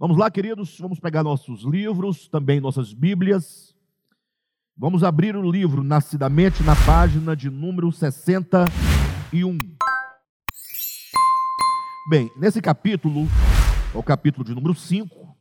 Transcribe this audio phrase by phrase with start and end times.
[0.00, 3.74] Vamos lá, queridos, vamos pegar nossos livros, também nossas Bíblias.
[4.76, 9.58] Vamos abrir o livro Nascidamente na página de número 61.
[12.08, 13.26] Bem, nesse capítulo,
[13.92, 15.36] é o capítulo de número 5,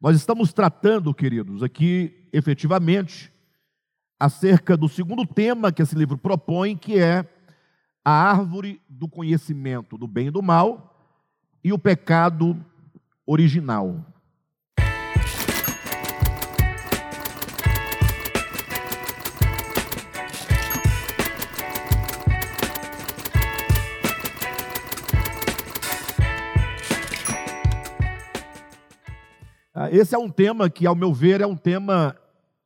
[0.00, 3.32] nós estamos tratando, queridos, aqui efetivamente
[4.20, 7.28] acerca do segundo tema que esse livro propõe, que é
[8.04, 11.18] a árvore do conhecimento do bem e do mal
[11.64, 12.64] e o pecado
[13.26, 14.04] original.
[29.76, 32.16] Ah, esse é um tema que, ao meu ver, é um tema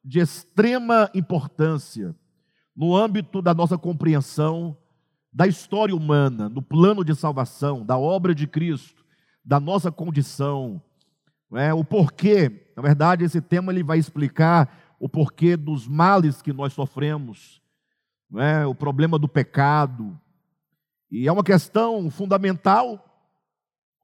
[0.04, 2.14] de extrema importância
[2.76, 4.76] no âmbito da nossa compreensão
[5.32, 9.04] da história humana, do plano de salvação, da obra de Cristo,
[9.48, 10.78] da nossa condição,
[11.54, 11.72] é?
[11.72, 12.68] o porquê.
[12.76, 17.62] Na verdade, esse tema ele vai explicar o porquê dos males que nós sofremos,
[18.36, 18.66] é?
[18.66, 20.20] o problema do pecado.
[21.10, 23.02] E é uma questão fundamental,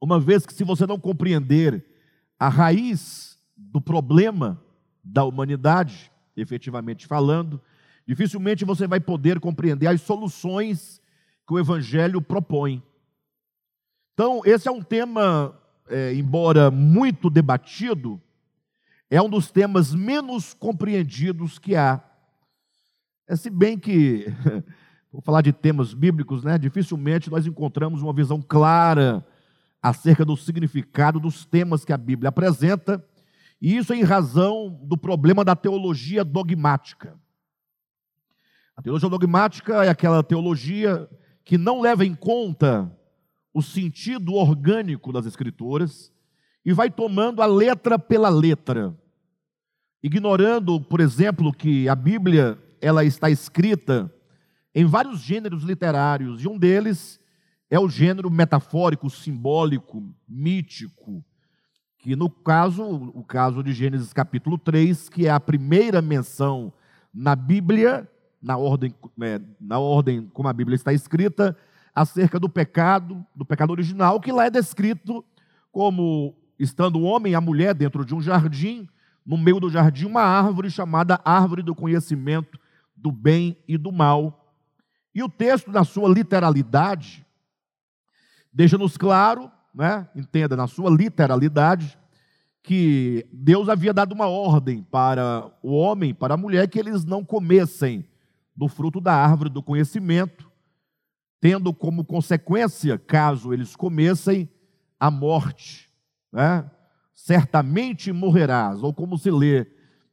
[0.01, 1.85] uma vez que se você não compreender
[2.39, 4.59] a raiz do problema
[5.03, 7.61] da humanidade, efetivamente falando,
[8.07, 10.99] dificilmente você vai poder compreender as soluções
[11.47, 12.81] que o Evangelho propõe.
[14.15, 15.53] Então, esse é um tema,
[15.89, 18.21] é, embora muito debatido,
[19.09, 22.01] é um dos temas menos compreendidos que há.
[23.27, 24.33] É, se bem que,
[25.11, 29.21] vou falar de temas bíblicos, né, dificilmente nós encontramos uma visão clara
[29.81, 33.05] acerca do significado dos temas que a Bíblia apresenta,
[33.61, 37.19] e isso em razão do problema da teologia dogmática.
[38.77, 41.05] A teologia dogmática é aquela teologia
[41.43, 42.89] que não leva em conta
[43.55, 46.11] o sentido orgânico das Escrituras
[46.65, 48.93] e vai tomando a letra pela letra,
[50.03, 54.13] ignorando, por exemplo, que a Bíblia ela está escrita
[54.73, 57.17] em vários gêneros literários, e um deles
[57.69, 61.23] é o gênero metafórico, simbólico, mítico,
[61.99, 66.73] que no caso, o caso de Gênesis capítulo 3, que é a primeira menção
[67.13, 68.05] na Bíblia,
[68.41, 71.57] na ordem, é, na ordem como a Bíblia está escrita,
[71.95, 75.23] acerca do pecado, do pecado original, que lá é descrito
[75.71, 78.87] como estando o homem e a mulher dentro de um jardim,
[79.25, 82.59] no meio do jardim uma árvore chamada árvore do conhecimento
[82.95, 84.53] do bem e do mal.
[85.13, 87.25] E o texto, na sua literalidade,
[88.55, 91.99] Deixa-nos claro, né, entenda, na sua literalidade,
[92.63, 97.21] que Deus havia dado uma ordem para o homem, para a mulher, que eles não
[97.21, 98.05] comessem
[98.55, 100.49] do fruto da árvore do conhecimento,
[101.45, 104.49] tendo como consequência, caso eles comessem,
[104.99, 105.87] a morte.
[106.33, 106.67] Né?
[107.13, 109.67] Certamente morrerás, ou como se lê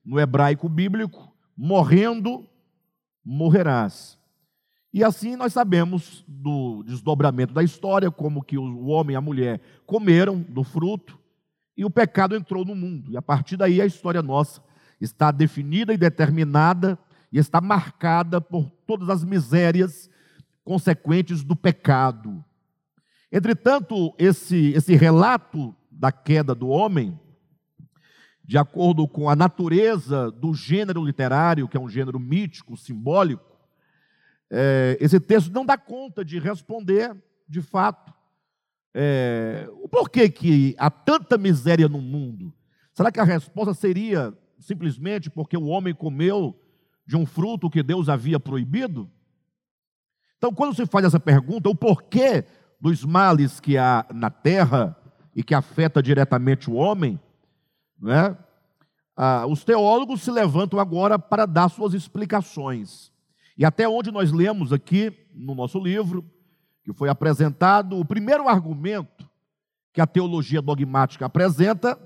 [0.04, 2.46] no hebraico bíblico, morrendo,
[3.24, 4.18] morrerás.
[4.92, 9.58] E assim nós sabemos do desdobramento da história, como que o homem e a mulher
[9.86, 11.18] comeram do fruto
[11.74, 13.10] e o pecado entrou no mundo.
[13.10, 14.62] E a partir daí a história nossa
[15.00, 16.98] está definida e determinada
[17.32, 20.11] e está marcada por todas as misérias
[20.64, 22.44] consequentes do pecado.
[23.30, 27.18] Entretanto, esse, esse relato da queda do homem,
[28.44, 33.52] de acordo com a natureza do gênero literário, que é um gênero mítico, simbólico,
[34.50, 37.16] é, esse texto não dá conta de responder,
[37.48, 38.12] de fato,
[38.94, 42.52] é, o porquê que há tanta miséria no mundo.
[42.92, 46.60] Será que a resposta seria simplesmente porque o homem comeu
[47.06, 49.10] de um fruto que Deus havia proibido?
[50.42, 52.44] Então, quando se faz essa pergunta, o porquê
[52.80, 54.96] dos males que há na terra
[55.36, 57.20] e que afeta diretamente o homem,
[57.96, 58.36] né?
[59.16, 63.12] Ah, os teólogos se levantam agora para dar suas explicações.
[63.56, 66.28] E até onde nós lemos aqui no nosso livro,
[66.82, 69.30] que foi apresentado, o primeiro argumento
[69.92, 71.96] que a teologia dogmática apresenta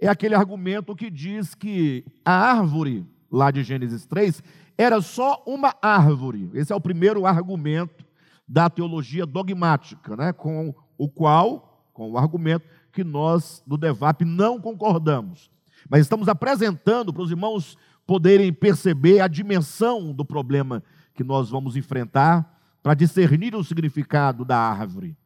[0.00, 4.42] é aquele argumento que diz que a árvore, lá de Gênesis 3,
[4.76, 6.50] era só uma árvore.
[6.52, 8.04] Esse é o primeiro argumento
[8.46, 10.32] da teologia dogmática, né?
[10.32, 15.50] com o qual, com o argumento que nós do DEVAP não concordamos.
[15.88, 20.82] Mas estamos apresentando para os irmãos poderem perceber a dimensão do problema
[21.14, 25.16] que nós vamos enfrentar para discernir o significado da árvore.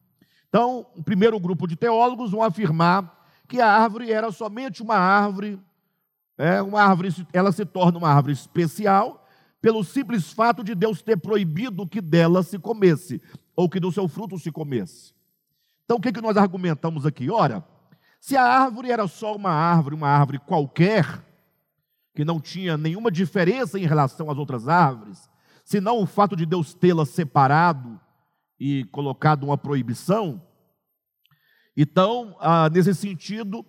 [0.49, 5.59] Então, o primeiro grupo de teólogos vão afirmar que a árvore era somente uma árvore,
[6.38, 9.27] é, uma árvore, ela se torna uma árvore especial
[9.61, 13.21] pelo simples fato de Deus ter proibido que dela se comesse,
[13.55, 15.15] ou que do seu fruto se comesse.
[15.85, 17.31] Então, o que, que nós argumentamos aqui?
[17.31, 17.65] Ora,
[18.21, 21.25] Se a árvore era só uma árvore, uma árvore qualquer,
[22.15, 25.31] que não tinha nenhuma diferença em relação às outras árvores,
[25.65, 28.00] senão o fato de Deus tê-la separado
[28.59, 30.43] e colocado uma proibição.
[31.77, 33.65] Então, ah, nesse sentido,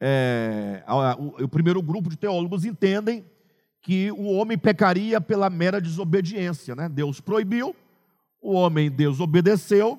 [0.00, 0.82] é,
[1.18, 3.24] o, o primeiro grupo de teólogos entendem
[3.80, 6.74] que o homem pecaria pela mera desobediência.
[6.74, 6.88] Né?
[6.88, 7.76] Deus proibiu,
[8.40, 9.98] o homem desobedeceu,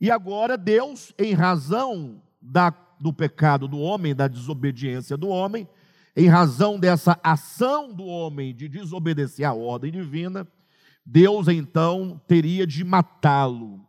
[0.00, 2.70] e agora Deus, em razão da,
[3.00, 5.66] do pecado do homem, da desobediência do homem,
[6.16, 10.46] em razão dessa ação do homem de desobedecer à ordem divina,
[11.04, 13.84] Deus então teria de matá-lo.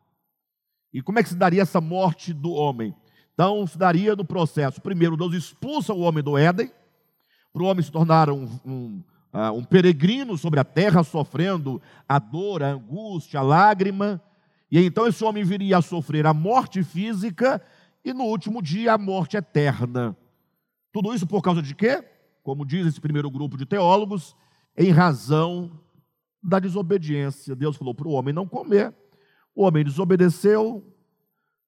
[0.94, 2.96] E como é que se daria essa morte do homem?
[3.36, 6.72] Então, se daria no processo: primeiro, Deus expulsa o homem do Éden,
[7.54, 11.80] para o homem se tornar um, um, uh, um peregrino sobre a terra, sofrendo
[12.10, 14.20] a dor, a angústia, a lágrima.
[14.72, 17.62] E então esse homem viria a sofrer a morte física
[18.04, 20.18] e no último dia a morte eterna.
[20.92, 22.04] Tudo isso por causa de quê?
[22.46, 24.36] como diz esse primeiro grupo de teólogos,
[24.78, 25.72] em razão
[26.44, 27.56] da desobediência.
[27.56, 28.94] Deus falou para o homem não comer,
[29.56, 30.86] o homem desobedeceu,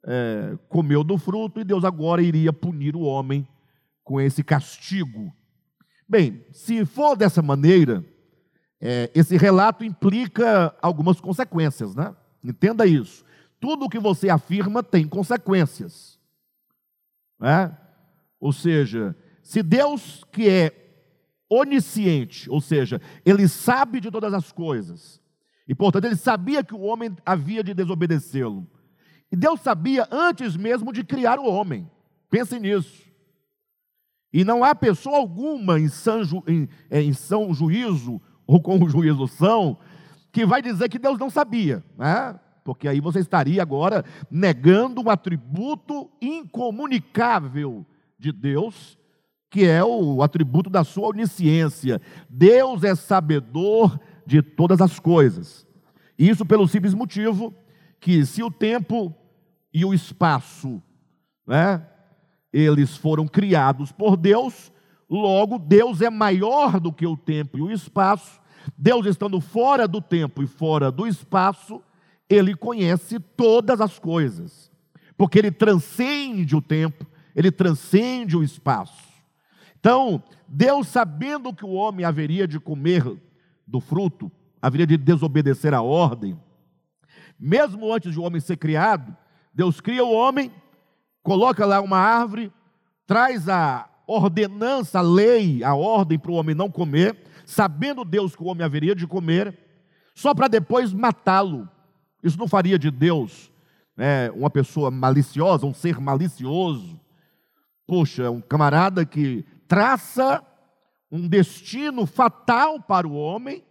[0.05, 3.47] é, comeu do fruto, e Deus agora iria punir o homem
[4.03, 5.33] com esse castigo.
[6.07, 8.05] Bem, se for dessa maneira,
[8.79, 12.15] é, esse relato implica algumas consequências, né?
[12.43, 13.25] Entenda isso.
[13.59, 16.19] Tudo o que você afirma tem consequências.
[17.39, 17.75] Né?
[18.39, 20.71] Ou seja, se Deus, que é
[21.49, 25.21] onisciente, ou seja, ele sabe de todas as coisas,
[25.67, 28.67] e portanto ele sabia que o homem havia de desobedecê-lo.
[29.31, 31.89] E Deus sabia antes mesmo de criar o homem.
[32.29, 33.07] Pense nisso.
[34.31, 38.89] E não há pessoa alguma em são, em, é, em são juízo, ou com o
[38.89, 39.77] juízo são,
[40.31, 42.39] que vai dizer que Deus não sabia, né?
[42.63, 47.85] porque aí você estaria agora negando um atributo incomunicável
[48.19, 48.97] de Deus,
[49.49, 52.01] que é o atributo da sua onisciência.
[52.29, 55.65] Deus é sabedor de todas as coisas.
[56.19, 57.55] Isso pelo simples motivo
[57.99, 59.13] que se o tempo
[59.73, 60.81] e o espaço,
[61.45, 61.85] né,
[62.51, 64.71] eles foram criados por Deus,
[65.09, 68.39] logo Deus é maior do que o tempo e o espaço.
[68.77, 71.81] Deus estando fora do tempo e fora do espaço,
[72.29, 74.69] ele conhece todas as coisas,
[75.17, 77.05] porque ele transcende o tempo,
[77.35, 79.07] ele transcende o espaço.
[79.79, 83.03] Então, Deus, sabendo que o homem haveria de comer
[83.65, 86.37] do fruto, haveria de desobedecer a ordem,
[87.39, 89.15] mesmo antes de o homem ser criado,
[89.53, 90.51] Deus cria o homem,
[91.23, 92.51] coloca lá uma árvore,
[93.05, 98.43] traz a ordenança, a lei, a ordem para o homem não comer, sabendo Deus que
[98.43, 99.57] o homem haveria de comer,
[100.15, 101.69] só para depois matá-lo.
[102.23, 103.51] Isso não faria de Deus
[103.97, 106.99] né, uma pessoa maliciosa, um ser malicioso.
[107.87, 110.43] Poxa, um camarada que traça
[111.11, 113.63] um destino fatal para o homem.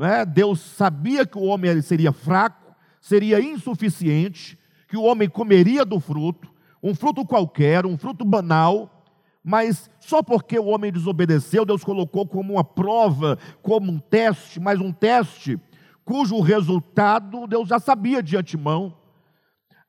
[0.00, 0.24] É?
[0.24, 4.58] Deus sabia que o homem seria fraco, seria insuficiente,
[4.88, 6.50] que o homem comeria do fruto,
[6.82, 9.04] um fruto qualquer, um fruto banal,
[9.44, 14.80] mas só porque o homem desobedeceu, Deus colocou como uma prova, como um teste, mas
[14.80, 15.58] um teste
[16.04, 18.96] cujo resultado Deus já sabia de antemão.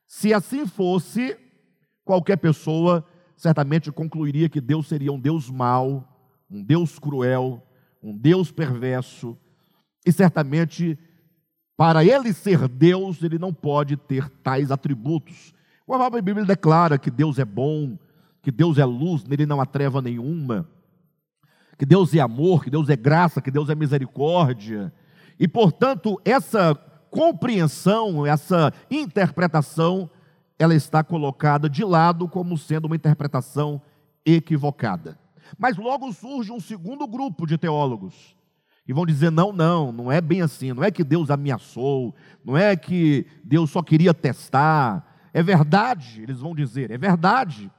[0.05, 1.37] Se assim fosse,
[2.03, 3.05] qualquer pessoa
[3.35, 6.07] certamente concluiria que Deus seria um Deus mau,
[6.49, 7.61] um Deus cruel,
[8.01, 9.37] um Deus perverso,
[10.05, 10.97] e certamente,
[11.77, 15.53] para ele ser Deus, ele não pode ter tais atributos.
[15.87, 17.97] O própria Bíblia declara que Deus é bom,
[18.41, 20.67] que Deus é luz, nele não há treva nenhuma,
[21.77, 24.93] que Deus é amor, que Deus é graça, que Deus é misericórdia.
[25.39, 26.75] E, portanto, essa
[27.09, 30.09] compreensão, essa interpretação
[30.57, 33.81] ela está colocada de lado como sendo uma interpretação
[34.25, 35.17] equivocada.
[35.57, 38.35] Mas logo surge um segundo grupo de teólogos
[38.85, 42.13] que vão dizer: não, não, não é bem assim, não é que Deus ameaçou,
[42.43, 45.09] não é que Deus só queria testar.
[45.33, 47.71] É verdade, eles vão dizer, é verdade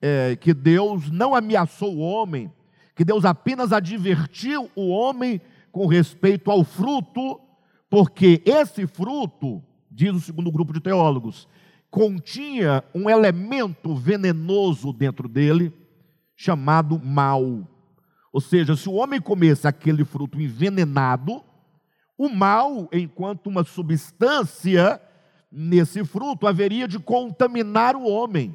[0.00, 2.52] é, que Deus não ameaçou o homem,
[2.94, 7.40] que Deus apenas advertiu o homem com respeito ao fruto,
[7.88, 11.48] porque esse fruto, diz o segundo grupo de teólogos,
[11.90, 15.72] continha um elemento venenoso dentro dele,
[16.34, 17.66] chamado mal.
[18.36, 21.42] Ou seja, se o homem comesse aquele fruto envenenado,
[22.18, 25.00] o mal, enquanto uma substância
[25.50, 28.54] nesse fruto, haveria de contaminar o homem.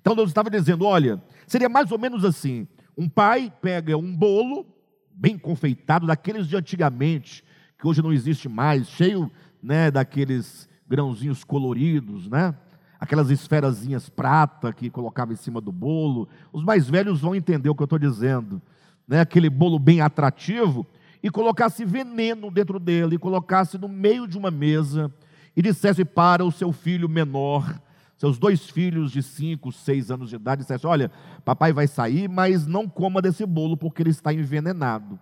[0.00, 4.64] Então Deus estava dizendo: olha, seria mais ou menos assim: um pai pega um bolo
[5.10, 7.42] bem confeitado, daqueles de antigamente,
[7.76, 9.28] que hoje não existe mais, cheio
[9.60, 12.54] né, daqueles grãozinhos coloridos, né?
[13.00, 16.28] aquelas esferazinhas prata que colocava em cima do bolo.
[16.52, 18.62] Os mais velhos vão entender o que eu estou dizendo.
[19.08, 19.20] Né?
[19.20, 20.86] Aquele bolo bem atrativo,
[21.22, 25.12] e colocasse veneno dentro dele, e colocasse no meio de uma mesa,
[25.56, 27.80] e dissesse para o seu filho menor,
[28.16, 31.10] seus dois filhos de cinco, seis anos de idade, dissesse: Olha,
[31.44, 35.18] papai vai sair, mas não coma desse bolo, porque ele está envenenado.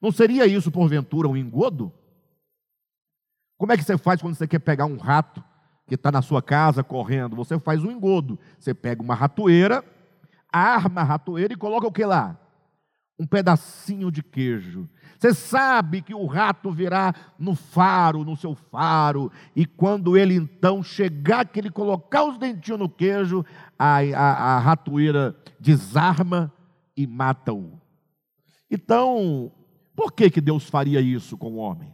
[0.00, 1.92] Não seria isso, porventura, um engodo?
[3.58, 5.42] Como é que você faz quando você quer pegar um rato
[5.86, 7.34] que está na sua casa correndo?
[7.36, 8.38] Você faz um engodo.
[8.58, 9.82] Você pega uma ratoeira,
[10.52, 12.38] arma a ratoeira e coloca o que lá?
[13.18, 14.88] Um pedacinho de queijo.
[15.18, 20.82] Você sabe que o rato virá no faro, no seu faro, e quando ele então
[20.82, 23.44] chegar, que ele colocar os dentinhos no queijo,
[23.78, 26.52] a, a, a ratoeira desarma
[26.96, 27.80] e mata-o.
[28.70, 29.50] Então,
[29.94, 31.92] por que, que Deus faria isso com o homem?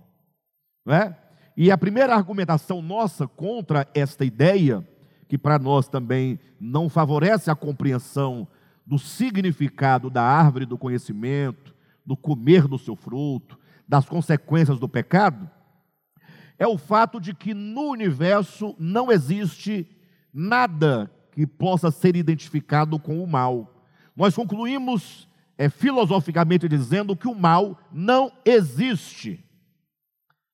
[0.84, 1.16] Não é?
[1.56, 4.86] E a primeira argumentação nossa contra esta ideia,
[5.28, 8.48] que para nós também não favorece a compreensão
[8.86, 11.74] do significado da árvore do conhecimento,
[12.04, 13.58] do comer do seu fruto,
[13.88, 15.48] das consequências do pecado,
[16.58, 19.86] é o fato de que no universo não existe
[20.32, 23.82] nada que possa ser identificado com o mal.
[24.14, 29.44] Nós concluímos é, filosoficamente dizendo que o mal não existe.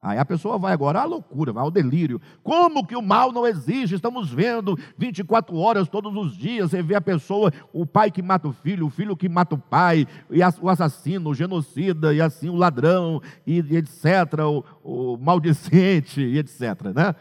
[0.00, 2.21] Aí a pessoa vai agora à loucura, vai ao delírio.
[2.45, 3.97] Como que o mal não existe?
[3.97, 6.71] Estamos vendo 24 horas todos os dias.
[6.71, 9.59] Você vê a pessoa, o pai que mata o filho, o filho que mata o
[9.59, 14.05] pai, e o assassino, o genocida, e assim o ladrão, e, etc.,
[14.47, 16.61] o, o maldicente, e etc.
[16.95, 17.14] Né?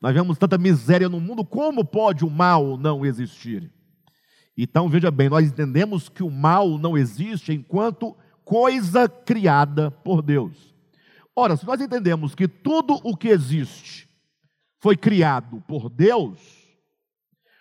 [0.00, 3.68] Nós vemos tanta miséria no mundo, como pode o mal não existir?
[4.56, 10.71] Então veja bem, nós entendemos que o mal não existe enquanto coisa criada por Deus.
[11.34, 14.08] Ora, se nós entendemos que tudo o que existe
[14.80, 16.38] foi criado por Deus,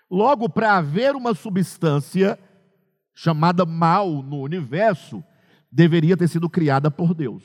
[0.09, 2.37] logo para haver uma substância
[3.13, 5.23] chamada mal no universo,
[5.71, 7.43] deveria ter sido criada por Deus.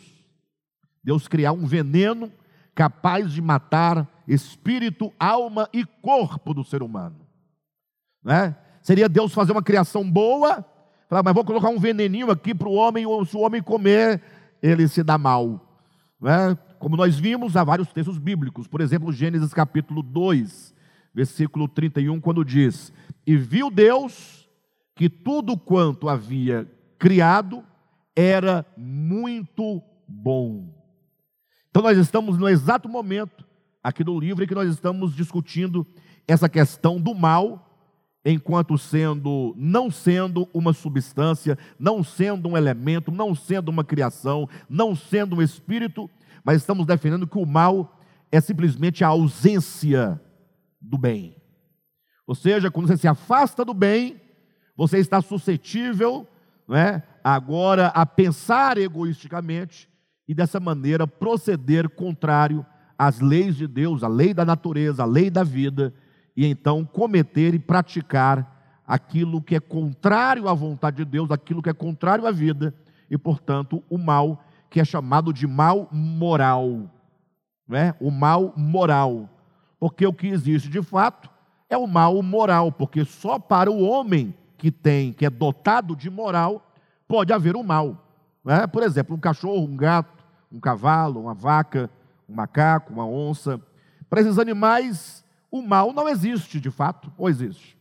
[1.03, 2.33] Deus criar um veneno
[2.75, 7.27] capaz de matar espírito, alma e corpo do ser humano.
[8.23, 8.57] Né?
[8.83, 10.65] Seria Deus fazer uma criação boa,
[11.09, 14.21] falar, mas vou colocar um veneninho aqui para o homem, se o homem comer,
[14.61, 15.66] ele se dá mal.
[16.21, 16.57] Né?
[16.79, 20.75] Como nós vimos, há vários textos bíblicos, por exemplo, Gênesis capítulo 2,
[21.15, 22.93] versículo 31, quando diz:
[23.27, 24.49] E viu Deus
[24.95, 27.63] que tudo quanto havia criado
[28.15, 30.75] era muito bom.
[31.71, 33.45] Então, nós estamos no exato momento,
[33.83, 35.87] aqui do livro, em que nós estamos discutindo
[36.27, 37.66] essa questão do mal,
[38.29, 44.97] enquanto sendo, não sendo uma substância, não sendo um elemento, não sendo uma criação, não
[44.97, 46.11] sendo um espírito,
[46.45, 48.01] mas estamos defendendo que o mal
[48.33, 50.21] é simplesmente a ausência
[50.81, 51.37] do bem.
[52.27, 54.21] Ou seja, quando você se afasta do bem,
[54.77, 56.27] você está suscetível,
[56.67, 59.89] não é, agora a pensar egoisticamente
[60.27, 62.67] e dessa maneira proceder contrário
[62.99, 65.95] às leis de Deus, à lei da natureza, à lei da vida
[66.37, 71.71] e então cometer e praticar aquilo que é contrário à vontade de Deus, aquilo que
[71.71, 72.75] é contrário à vida,
[73.11, 76.91] e portanto o mal que é chamado de mal moral,
[77.67, 77.95] né?
[78.01, 79.29] O mal moral,
[79.81, 81.31] porque o que existe de fato
[81.69, 86.09] é o mal moral, porque só para o homem que tem, que é dotado de
[86.09, 86.71] moral,
[87.09, 88.05] pode haver o mal.
[88.45, 88.67] Né?
[88.67, 91.91] Por exemplo, um cachorro, um gato, um cavalo, uma vaca,
[92.29, 93.61] um macaco, uma onça.
[94.09, 97.77] Para esses animais, o mal não existe de fato, ou existe?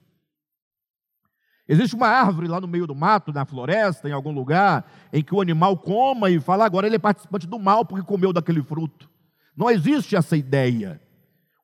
[1.67, 5.33] Existe uma árvore lá no meio do mato, na floresta, em algum lugar, em que
[5.33, 9.09] o animal coma e fala, agora ele é participante do mal porque comeu daquele fruto.
[9.57, 11.01] Não existe essa ideia.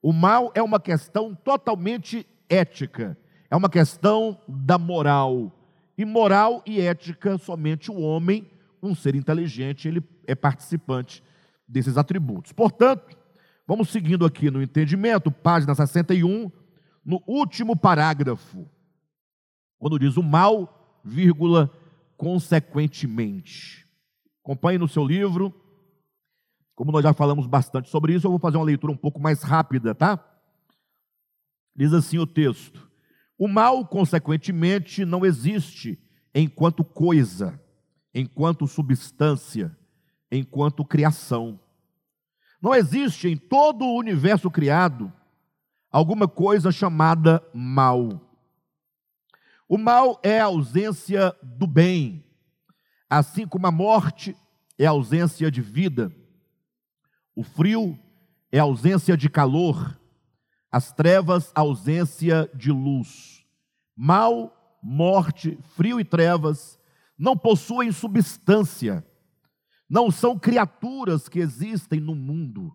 [0.02, 3.16] O mal é uma questão totalmente ética,
[3.50, 5.52] é uma questão da moral.
[5.96, 8.50] E moral e ética, somente o homem,
[8.82, 11.24] um ser inteligente, ele é participante
[11.68, 12.52] desses atributos.
[12.52, 13.16] Portanto,
[13.72, 16.52] Vamos seguindo aqui no entendimento, página 61,
[17.06, 18.70] no último parágrafo,
[19.80, 21.72] quando diz o mal, vírgula,
[22.18, 23.88] consequentemente.
[24.44, 25.54] Acompanhe no seu livro.
[26.76, 29.42] Como nós já falamos bastante sobre isso, eu vou fazer uma leitura um pouco mais
[29.42, 30.20] rápida, tá?
[31.74, 32.92] Diz assim o texto:
[33.38, 35.98] O mal, consequentemente, não existe
[36.36, 37.58] enquanto coisa,
[38.14, 39.74] enquanto substância,
[40.30, 41.58] enquanto criação
[42.62, 45.12] não existe em todo o universo criado
[45.92, 48.22] alguma coisa chamada mal.
[49.68, 52.24] O mal é a ausência do bem,
[53.10, 54.36] assim como a morte
[54.78, 56.14] é a ausência de vida.
[57.36, 57.98] O frio
[58.52, 59.98] é a ausência de calor.
[60.72, 63.46] As trevas, ausência de luz.
[63.96, 66.80] Mal, morte, frio e trevas
[67.18, 69.06] não possuem substância,
[69.92, 72.74] não são criaturas que existem no mundo.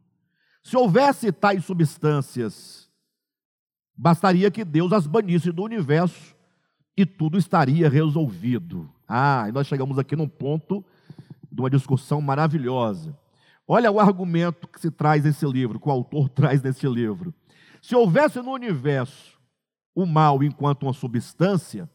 [0.62, 2.90] Se houvesse tais substâncias,
[3.96, 6.36] bastaria que Deus as banisse do universo
[6.94, 8.92] e tudo estaria resolvido.
[9.08, 10.84] Ah, e nós chegamos aqui num ponto
[11.50, 13.18] de uma discussão maravilhosa.
[13.66, 17.32] Olha o argumento que se traz nesse livro, que o autor traz nesse livro.
[17.80, 19.40] Se houvesse no universo
[19.94, 21.88] o mal enquanto uma substância,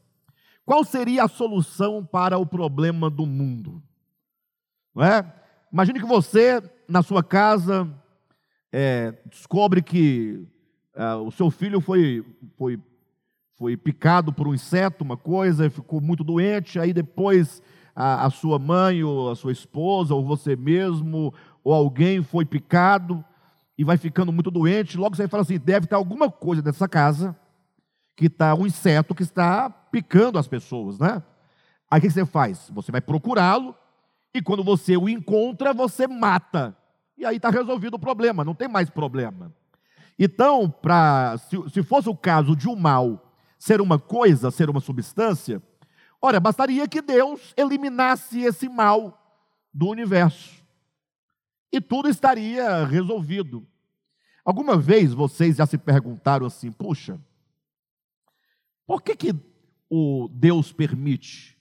[0.66, 3.84] qual seria a solução para o problema do mundo?
[4.94, 5.26] Não é?
[5.72, 7.90] Imagine que você, na sua casa,
[8.72, 10.46] é, descobre que
[10.96, 12.26] é, o seu filho foi,
[12.58, 12.80] foi,
[13.58, 17.62] foi picado por um inseto, uma coisa, ficou muito doente, aí depois
[17.96, 21.34] a, a sua mãe, ou a sua esposa, ou você mesmo,
[21.64, 23.24] ou alguém foi picado
[23.78, 27.36] e vai ficando muito doente, logo você fala assim: deve ter alguma coisa dessa casa
[28.16, 31.24] que está um inseto que está picando as pessoas, né?
[31.90, 32.70] Aí o que você faz?
[32.74, 33.76] Você vai procurá-lo
[34.34, 36.76] e quando você o encontra, você mata.
[37.18, 39.54] E aí está resolvido o problema, não tem mais problema.
[40.18, 44.80] Então, pra, se, se fosse o caso de um mal ser uma coisa, ser uma
[44.80, 45.62] substância,
[46.22, 49.18] ora, bastaria que Deus eliminasse esse mal
[49.74, 50.62] do universo.
[51.72, 53.66] E tudo estaria resolvido.
[54.44, 57.20] Alguma vez vocês já se perguntaram assim, puxa,
[58.86, 59.36] por que, que
[59.90, 61.58] o Deus permite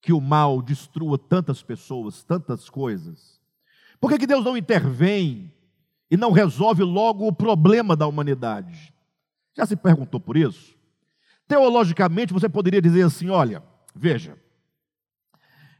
[0.00, 3.40] que o mal destrua tantas pessoas, tantas coisas?
[4.00, 5.52] Por que, que Deus não intervém
[6.10, 8.94] e não resolve logo o problema da humanidade?
[9.56, 10.74] Já se perguntou por isso?
[11.46, 13.62] Teologicamente, você poderia dizer assim: olha,
[13.94, 14.38] veja,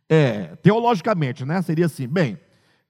[0.08, 1.62] é, teologicamente, né?
[1.62, 2.38] Seria assim, bem,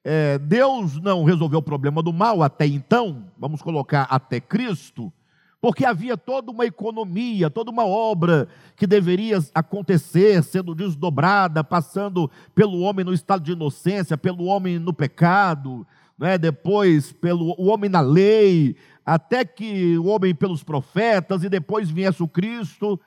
[0.03, 5.13] é, Deus não resolveu o problema do mal até então, vamos colocar até Cristo,
[5.61, 12.81] porque havia toda uma economia, toda uma obra que deveria acontecer, sendo desdobrada, passando pelo
[12.81, 15.87] homem no estado de inocência, pelo homem no pecado,
[16.19, 16.39] né?
[16.39, 22.23] depois pelo o homem na lei, até que o homem pelos profetas, e depois viesse
[22.23, 22.99] o Cristo,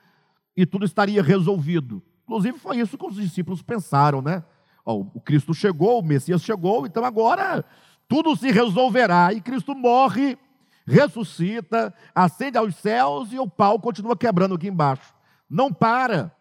[0.55, 2.03] e tudo estaria resolvido.
[2.23, 4.43] Inclusive foi isso que os discípulos pensaram, né?
[4.85, 7.63] o Cristo chegou, o Messias chegou, então agora
[8.07, 10.37] tudo se resolverá, e Cristo morre
[10.85, 15.13] ressuscita, ascende aos céus e o pau continua quebrando aqui embaixo.
[15.49, 16.35] Não para.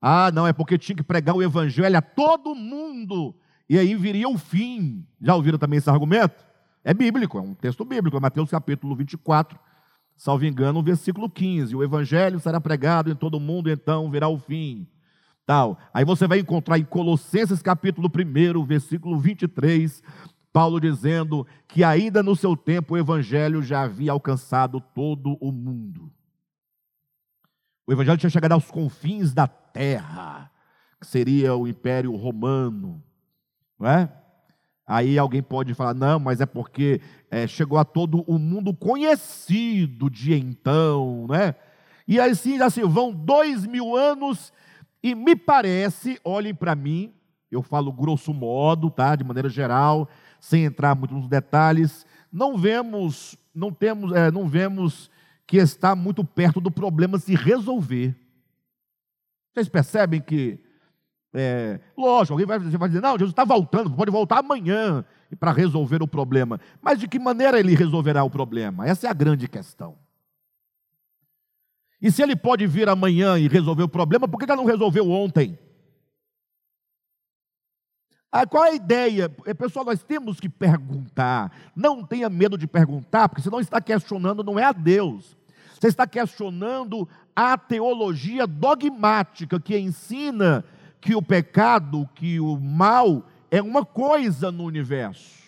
[0.00, 3.34] Ah, não, é porque tinha que pregar o evangelho a todo mundo.
[3.68, 5.06] E aí viria o fim.
[5.20, 6.44] Já ouviram também esse argumento?
[6.84, 9.56] É bíblico, é um texto bíblico, é Mateus capítulo 24,
[10.16, 11.76] salvo engano, versículo 15.
[11.76, 14.88] O evangelho será pregado em todo mundo, então virá o fim.
[15.46, 15.78] Tal.
[15.94, 20.02] Aí você vai encontrar em Colossenses capítulo 1, versículo 23,
[20.52, 26.12] Paulo dizendo que ainda no seu tempo o evangelho já havia alcançado todo o mundo.
[27.86, 30.50] O evangelho tinha chegado aos confins da terra,
[31.00, 33.02] que seria o Império Romano,
[33.78, 34.12] não é?
[34.86, 40.10] Aí alguém pode falar, não, mas é porque é, chegou a todo o mundo conhecido
[40.10, 41.54] de então, né?
[42.06, 44.52] E assim se vão dois mil anos,
[45.02, 47.12] e me parece, olhem para mim,
[47.50, 49.16] eu falo grosso modo, tá?
[49.16, 50.08] De maneira geral,
[50.42, 55.08] sem entrar muito nos detalhes, não vemos, não temos, é, não vemos
[55.46, 58.16] que está muito perto do problema se resolver.
[59.54, 60.58] Vocês percebem que,
[61.32, 65.04] é, lógico, alguém vai, vai dizer, não, Jesus está voltando, pode voltar amanhã
[65.38, 66.60] para resolver o problema.
[66.82, 68.84] Mas de que maneira ele resolverá o problema?
[68.84, 69.96] Essa é a grande questão.
[72.00, 75.08] E se ele pode vir amanhã e resolver o problema, por que ele não resolveu
[75.08, 75.56] ontem?
[78.34, 79.30] Ah, qual é a ideia?
[79.44, 81.52] É, pessoal, nós temos que perguntar.
[81.76, 85.36] Não tenha medo de perguntar, porque você não está questionando, não é a Deus.
[85.78, 90.64] Você está questionando a teologia dogmática que ensina
[90.98, 95.42] que o pecado, que o mal é uma coisa no universo.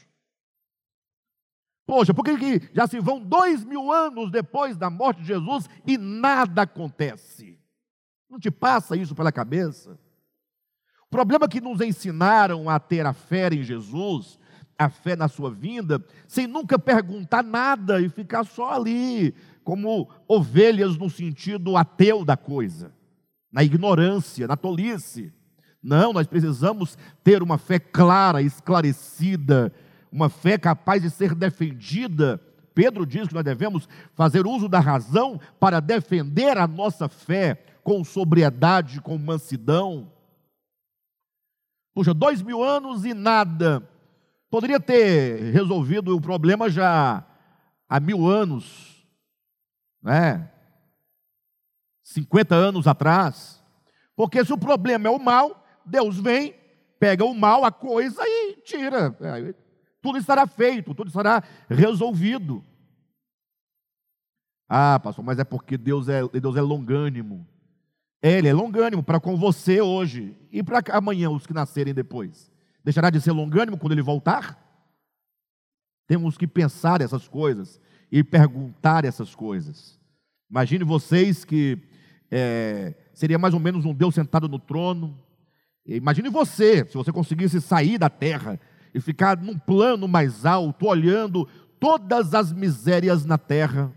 [1.87, 5.97] Poxa, por que já se vão dois mil anos depois da morte de Jesus e
[5.97, 7.59] nada acontece?
[8.29, 9.99] Não te passa isso pela cabeça?
[11.15, 14.37] Problema é que nos ensinaram a ter a fé em Jesus,
[14.77, 20.97] a fé na sua vinda, sem nunca perguntar nada e ficar só ali, como ovelhas
[20.97, 22.93] no sentido ateu da coisa,
[23.53, 25.33] na ignorância, na tolice.
[25.81, 29.73] Não, nós precisamos ter uma fé clara, esclarecida,
[30.11, 32.41] uma fé capaz de ser defendida.
[32.75, 38.03] Pedro diz que nós devemos fazer uso da razão para defender a nossa fé com
[38.03, 40.11] sobriedade, com mansidão.
[41.95, 43.89] Puxa, dois mil anos e nada.
[44.51, 47.25] Poderia ter resolvido o problema já
[47.89, 49.07] há mil anos,
[50.03, 50.51] né?
[52.03, 53.63] 50 anos atrás.
[54.17, 56.55] Porque se o problema é o mal, Deus vem,
[56.99, 59.17] pega o mal, a coisa e tira.
[60.03, 62.65] Tudo estará feito, tudo estará resolvido.
[64.69, 67.47] Ah, pastor, mas é porque Deus é, Deus é longânimo.
[68.27, 72.51] Ele é longânimo para com você hoje e para amanhã, os que nascerem depois.
[72.83, 74.59] Deixará de ser longânimo quando ele voltar?
[76.07, 77.79] Temos que pensar essas coisas
[78.11, 80.01] e perguntar essas coisas.
[80.51, 81.79] Imagine vocês que
[82.31, 85.21] é, seria mais ou menos um Deus sentado no trono.
[85.85, 88.59] Imagine você, se você conseguisse sair da terra
[88.95, 91.47] e ficar num plano mais alto, olhando
[91.79, 93.93] todas as misérias na terra,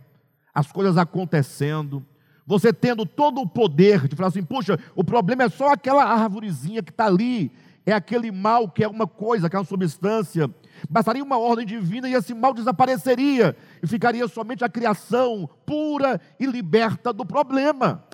[0.53, 2.05] as coisas acontecendo,
[2.47, 6.81] você tendo todo o poder de falar assim: puxa, o problema é só aquela árvorezinha
[6.81, 7.51] que está ali,
[7.85, 10.49] é aquele mal que é uma coisa, aquela substância.
[10.89, 16.45] Bastaria uma ordem divina e esse mal desapareceria e ficaria somente a criação pura e
[16.45, 18.05] liberta do problema.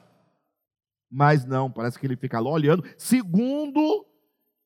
[1.11, 4.03] Mas não, parece que ele fica lá olhando, segundo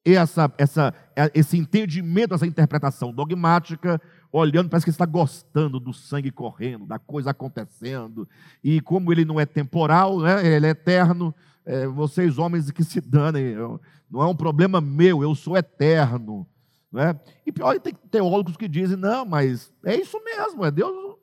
[0.05, 0.93] essa, essa,
[1.33, 3.99] esse entendimento, essa interpretação dogmática,
[4.31, 8.27] olhando, parece que está gostando do sangue correndo, da coisa acontecendo.
[8.63, 11.33] E como ele não é temporal, né, ele é eterno,
[11.65, 13.55] é, vocês homens que se danem,
[14.09, 16.47] não é um problema meu, eu sou eterno.
[16.91, 17.19] Né?
[17.45, 21.17] E pior, tem teólogos que dizem, não, mas é isso mesmo, é Deus,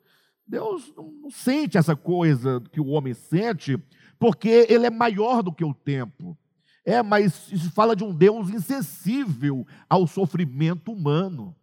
[0.47, 3.77] Deus não sente essa coisa que o homem sente,
[4.19, 6.37] porque ele é maior do que o tempo.
[6.85, 11.55] É, mas isso fala de um Deus insensível ao sofrimento humano.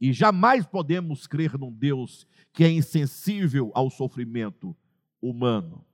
[0.00, 4.76] E jamais podemos crer num Deus que é insensível ao sofrimento
[5.20, 5.84] humano.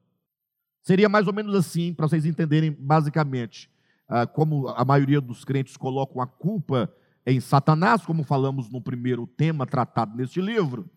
[0.82, 3.70] Seria mais ou menos assim, para vocês entenderem basicamente,
[4.06, 6.92] ah, como a maioria dos crentes colocam a culpa
[7.26, 10.90] em Satanás, como falamos no primeiro tema tratado neste livro.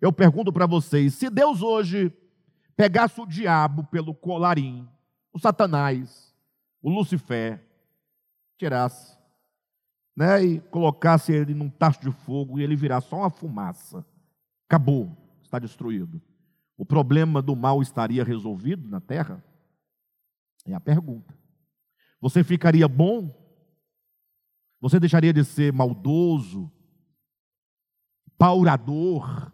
[0.00, 2.12] Eu pergunto para vocês: se Deus hoje
[2.76, 4.88] pegasse o diabo pelo colarinho,
[5.32, 6.34] o Satanás,
[6.80, 7.64] o Lucifer,
[8.56, 9.17] tirasse,
[10.18, 14.04] né, e colocasse ele num tacho de fogo e ele virar só uma fumaça,
[14.66, 16.20] acabou, está destruído
[16.78, 19.44] o problema do mal estaria resolvido na terra?
[20.64, 21.36] É a pergunta.
[22.20, 23.34] Você ficaria bom?
[24.80, 26.70] Você deixaria de ser maldoso,
[28.38, 29.52] paurador,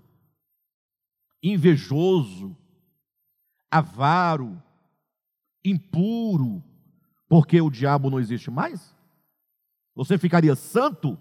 [1.43, 2.55] invejoso,
[3.71, 4.63] avaro,
[5.65, 6.63] impuro,
[7.27, 8.95] porque o diabo não existe mais?
[9.95, 11.19] Você ficaria santo?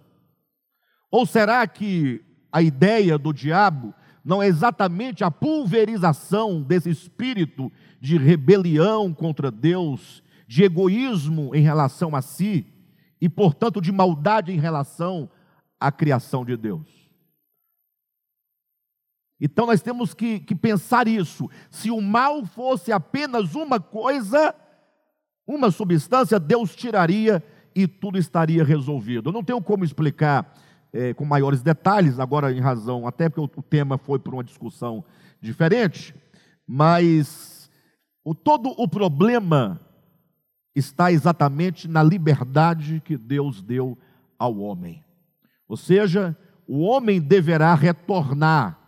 [1.12, 8.18] Ou será que a ideia do diabo não é exatamente a pulverização desse espírito de
[8.18, 12.66] rebelião contra Deus, de egoísmo em relação a si
[13.20, 15.30] e, portanto, de maldade em relação
[15.80, 17.04] à criação de Deus.
[19.40, 21.50] Então nós temos que, que pensar isso.
[21.70, 24.56] Se o mal fosse apenas uma coisa,
[25.46, 27.44] uma substância, Deus tiraria
[27.76, 29.30] e tudo estaria resolvido.
[29.30, 30.54] Eu não tenho como explicar
[30.94, 35.04] é, com maiores detalhes, agora em razão, até porque o, tema foi por uma discussão
[35.42, 36.14] diferente,
[36.68, 37.70] mas
[38.24, 39.82] o, todo o problema
[40.76, 43.98] está exatamente na liberdade que Deus deu
[44.38, 45.04] ao homem.
[45.68, 48.80] Ou seja, o homem deverá retornar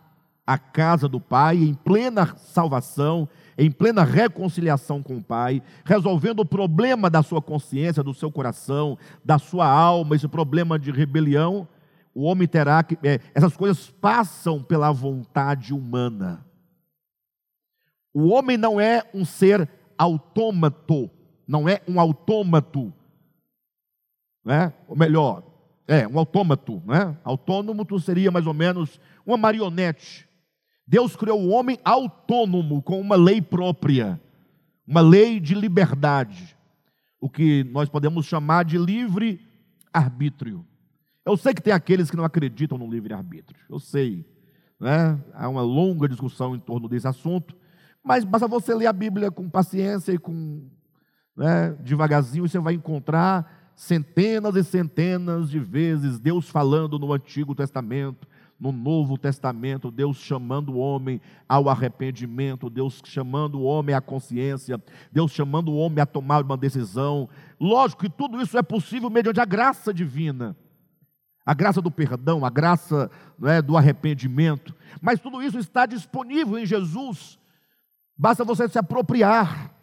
[0.46, 6.46] à casa do Pai em plena salvação, em plena reconciliação com o Pai, resolvendo o
[6.46, 11.66] problema da sua consciência, do seu coração, da sua alma, esse problema de rebelião,
[12.14, 12.98] o homem terá que.
[13.02, 16.46] É, essas coisas passam pela vontade humana.
[18.12, 21.10] O homem não é um ser autômato,
[21.46, 22.92] não é um autômato,
[24.42, 24.72] né?
[24.88, 25.42] ou melhor,
[25.86, 27.16] é um autômato, né?
[27.22, 30.25] autônomo seria mais ou menos uma marionete.
[30.86, 34.20] Deus criou o homem autônomo, com uma lei própria,
[34.86, 36.56] uma lei de liberdade,
[37.20, 39.40] o que nós podemos chamar de livre
[39.92, 40.64] arbítrio.
[41.24, 44.24] Eu sei que tem aqueles que não acreditam no livre-arbítrio, eu sei.
[44.78, 45.18] Né?
[45.34, 47.56] Há uma longa discussão em torno desse assunto,
[48.04, 50.68] mas basta você ler a Bíblia com paciência e com
[51.36, 58.26] né, devagarzinho, você vai encontrar centenas e centenas de vezes Deus falando no Antigo Testamento,
[58.58, 64.82] no Novo Testamento, Deus chamando o homem ao arrependimento, Deus chamando o homem à consciência,
[65.12, 67.28] Deus chamando o homem a tomar uma decisão.
[67.60, 70.56] Lógico que tudo isso é possível mediante a graça divina
[71.46, 73.08] a graça do perdão, a graça
[73.44, 77.38] é, do arrependimento, mas tudo isso está disponível em Jesus,
[78.18, 79.75] basta você se apropriar.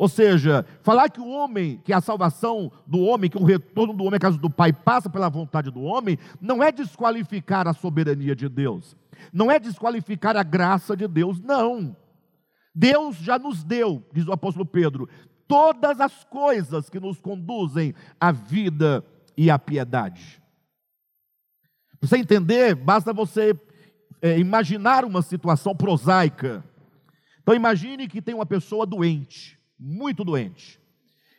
[0.00, 4.02] Ou seja, falar que o homem, que a salvação do homem, que o retorno do
[4.02, 8.34] homem à casa do Pai passa pela vontade do homem, não é desqualificar a soberania
[8.34, 8.96] de Deus,
[9.30, 11.94] não é desqualificar a graça de Deus, não.
[12.74, 15.06] Deus já nos deu, diz o apóstolo Pedro,
[15.46, 19.04] todas as coisas que nos conduzem à vida
[19.36, 20.42] e à piedade.
[22.00, 23.54] Para você entender, basta você
[24.22, 26.64] é, imaginar uma situação prosaica.
[27.42, 30.78] Então imagine que tem uma pessoa doente muito doente.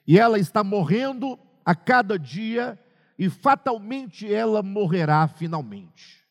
[0.08, 2.78] E ela está morrendo a cada dia
[3.18, 6.26] e fatalmente ela morrerá finalmente.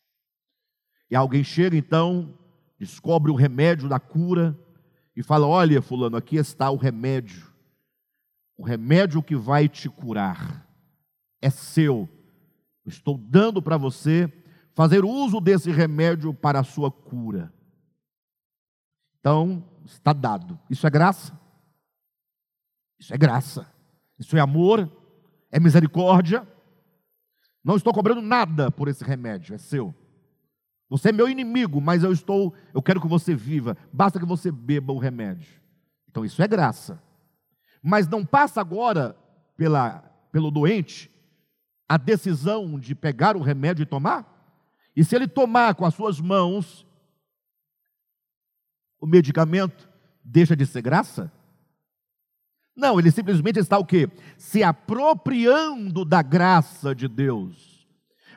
[1.09, 2.37] E alguém chega então,
[2.79, 4.59] descobre o remédio da cura
[5.14, 7.49] e fala: Olha, Fulano, aqui está o remédio.
[8.57, 10.68] O remédio que vai te curar
[11.40, 12.09] é seu.
[12.85, 14.31] Estou dando para você
[14.75, 17.53] fazer uso desse remédio para a sua cura.
[19.18, 20.59] Então, está dado.
[20.68, 21.39] Isso é graça?
[23.01, 23.67] Isso é graça.
[24.19, 24.91] Isso é amor,
[25.51, 26.47] é misericórdia.
[27.65, 29.95] Não estou cobrando nada por esse remédio, é seu.
[30.89, 33.77] Você é meu inimigo, mas eu estou, eu quero que você viva.
[33.93, 35.61] Basta que você beba o remédio.
[36.09, 37.03] Então isso é graça.
[37.83, 39.17] Mas não passa agora
[39.57, 41.11] pela, pelo doente
[41.89, 44.27] a decisão de pegar o remédio e tomar?
[44.95, 46.87] E se ele tomar com as suas mãos
[49.01, 49.89] o medicamento,
[50.23, 51.33] deixa de ser graça?
[52.81, 54.09] Não, ele simplesmente está o quê?
[54.38, 57.87] Se apropriando da graça de Deus.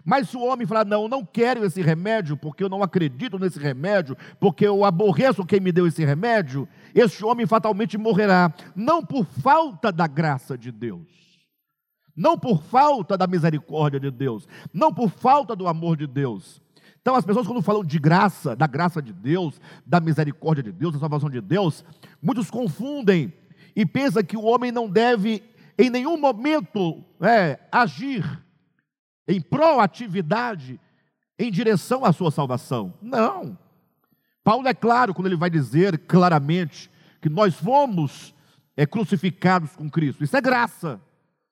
[0.04, 3.40] Mas se o homem falar, não, eu não quero esse remédio, porque eu não acredito
[3.40, 9.02] nesse remédio, porque eu aborreço quem me deu esse remédio, esse homem fatalmente morrerá, não
[9.02, 11.08] por falta da graça de Deus,
[12.14, 16.62] não por falta da misericórdia de Deus, não por falta do amor de Deus.
[17.02, 20.94] Então, as pessoas, quando falam de graça, da graça de Deus, da misericórdia de Deus,
[20.94, 21.84] da salvação de Deus,
[22.22, 23.34] muitos confundem
[23.76, 25.44] e pensa que o homem não deve
[25.78, 28.24] em nenhum momento é, agir
[29.28, 30.80] em proatividade
[31.38, 32.94] em direção à sua salvação.
[33.02, 33.58] Não.
[34.44, 38.36] Paulo é claro quando ele vai dizer claramente que nós fomos
[38.76, 40.24] é, crucificados com Cristo.
[40.24, 41.02] Isso é graça.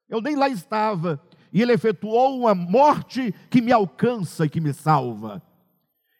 [0.09, 1.21] Eu nem lá estava.
[1.53, 5.41] E ele efetuou uma morte que me alcança e que me salva.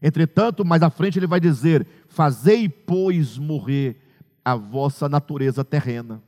[0.02, 4.01] Entretanto, mais à frente ele vai dizer: Fazei, pois, morrer
[4.44, 6.22] a vossa natureza terrena.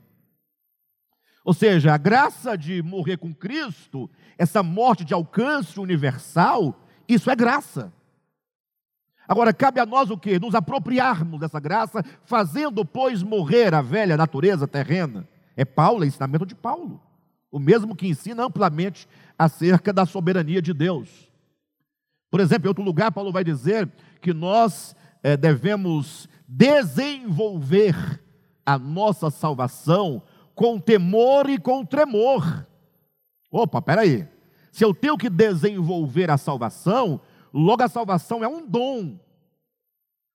[1.44, 7.36] Ou seja, a graça de morrer com Cristo, essa morte de alcance universal, isso é
[7.36, 7.92] graça.
[9.28, 10.38] Agora, cabe a nós o que?
[10.38, 15.28] Nos apropriarmos dessa graça, fazendo, pois, morrer a velha natureza terrena.
[15.56, 17.00] É Paulo, é ensinamento de Paulo.
[17.50, 19.06] O mesmo que ensina amplamente
[19.38, 21.30] acerca da soberania de Deus.
[22.30, 28.22] Por exemplo, em outro lugar, Paulo vai dizer que nós é, devemos desenvolver
[28.64, 30.22] a nossa salvação
[30.54, 32.66] com temor e com tremor.
[33.50, 34.26] Opa, peraí.
[34.72, 37.20] Se eu tenho que desenvolver a salvação,
[37.52, 39.18] logo a salvação é um dom.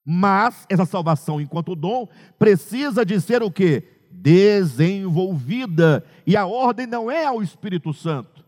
[0.06, 3.84] Mas essa salvação, enquanto dom, precisa de ser o que?
[4.10, 6.04] Desenvolvida.
[6.26, 8.44] E a ordem não é ao Espírito Santo,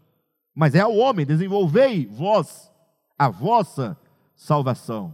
[0.56, 1.26] mas é ao homem.
[1.26, 2.72] Desenvolvei vós
[3.18, 3.98] a vossa
[4.36, 5.14] salvação.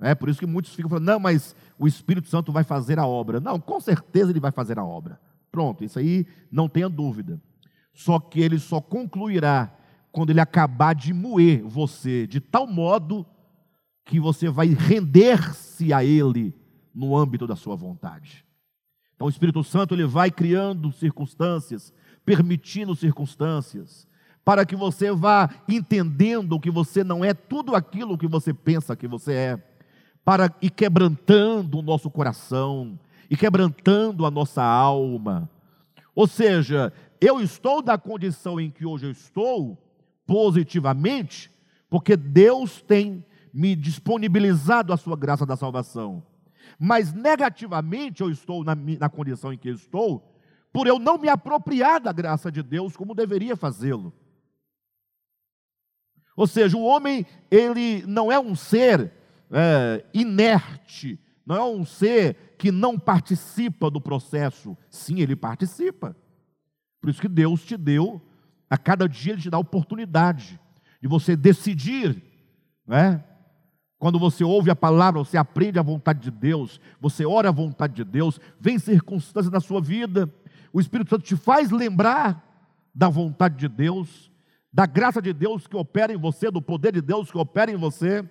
[0.00, 3.06] É por isso que muitos ficam falando, não, mas o Espírito Santo vai fazer a
[3.06, 3.40] obra.
[3.40, 5.20] Não, com certeza ele vai fazer a obra.
[5.50, 7.40] Pronto, isso aí não tenha dúvida.
[7.92, 9.74] Só que ele só concluirá
[10.12, 13.26] quando ele acabar de moer você de tal modo
[14.04, 16.54] que você vai render-se a ele
[16.94, 18.44] no âmbito da sua vontade.
[19.14, 21.92] Então o Espírito Santo ele vai criando circunstâncias,
[22.24, 24.06] permitindo circunstâncias,
[24.44, 29.08] para que você vá entendendo que você não é tudo aquilo que você pensa que
[29.08, 29.56] você é
[30.28, 35.48] para quebrantando o nosso coração e quebrantando a nossa alma.
[36.14, 39.82] Ou seja, eu estou da condição em que hoje eu estou,
[40.26, 41.50] positivamente,
[41.88, 46.22] porque Deus tem me disponibilizado a sua graça da salvação.
[46.78, 50.30] Mas negativamente eu estou na, na condição em que eu estou,
[50.70, 54.12] por eu não me apropriar da graça de Deus como deveria fazê-lo.
[56.36, 59.16] Ou seja, o homem, ele não é um ser
[59.50, 64.76] é, inerte, não é um ser que não participa do processo.
[64.90, 66.14] Sim, ele participa.
[67.00, 68.20] Por isso que Deus te deu,
[68.68, 70.60] a cada dia Ele te dá a oportunidade
[71.00, 72.22] de você decidir,
[72.86, 73.24] né?
[73.98, 77.94] Quando você ouve a palavra, você aprende a vontade de Deus, você ora a vontade
[77.94, 80.32] de Deus, vem circunstâncias na sua vida,
[80.72, 82.44] o Espírito Santo te faz lembrar
[82.94, 84.30] da vontade de Deus,
[84.72, 87.76] da graça de Deus que opera em você, do poder de Deus que opera em
[87.76, 88.28] você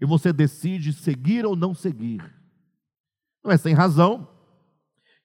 [0.00, 2.22] e você decide seguir ou não seguir.
[3.44, 4.28] Não é sem razão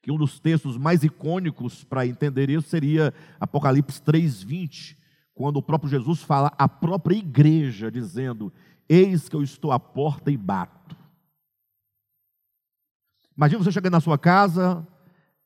[0.02, 4.98] que um dos textos mais icônicos para entender isso seria Apocalipse 3:20,
[5.34, 8.52] quando o próprio Jesus fala à própria igreja dizendo:
[8.88, 10.96] "Eis que eu estou à porta e bato".
[13.36, 14.86] Imagina você chegando na sua casa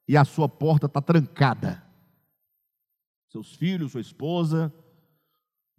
[0.08, 1.84] e a sua porta está trancada.
[3.30, 4.74] Seus filhos, sua esposa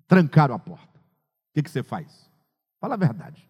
[0.07, 0.99] trancaram a porta.
[0.99, 2.28] O que, que você faz?
[2.81, 3.49] Fala a verdade.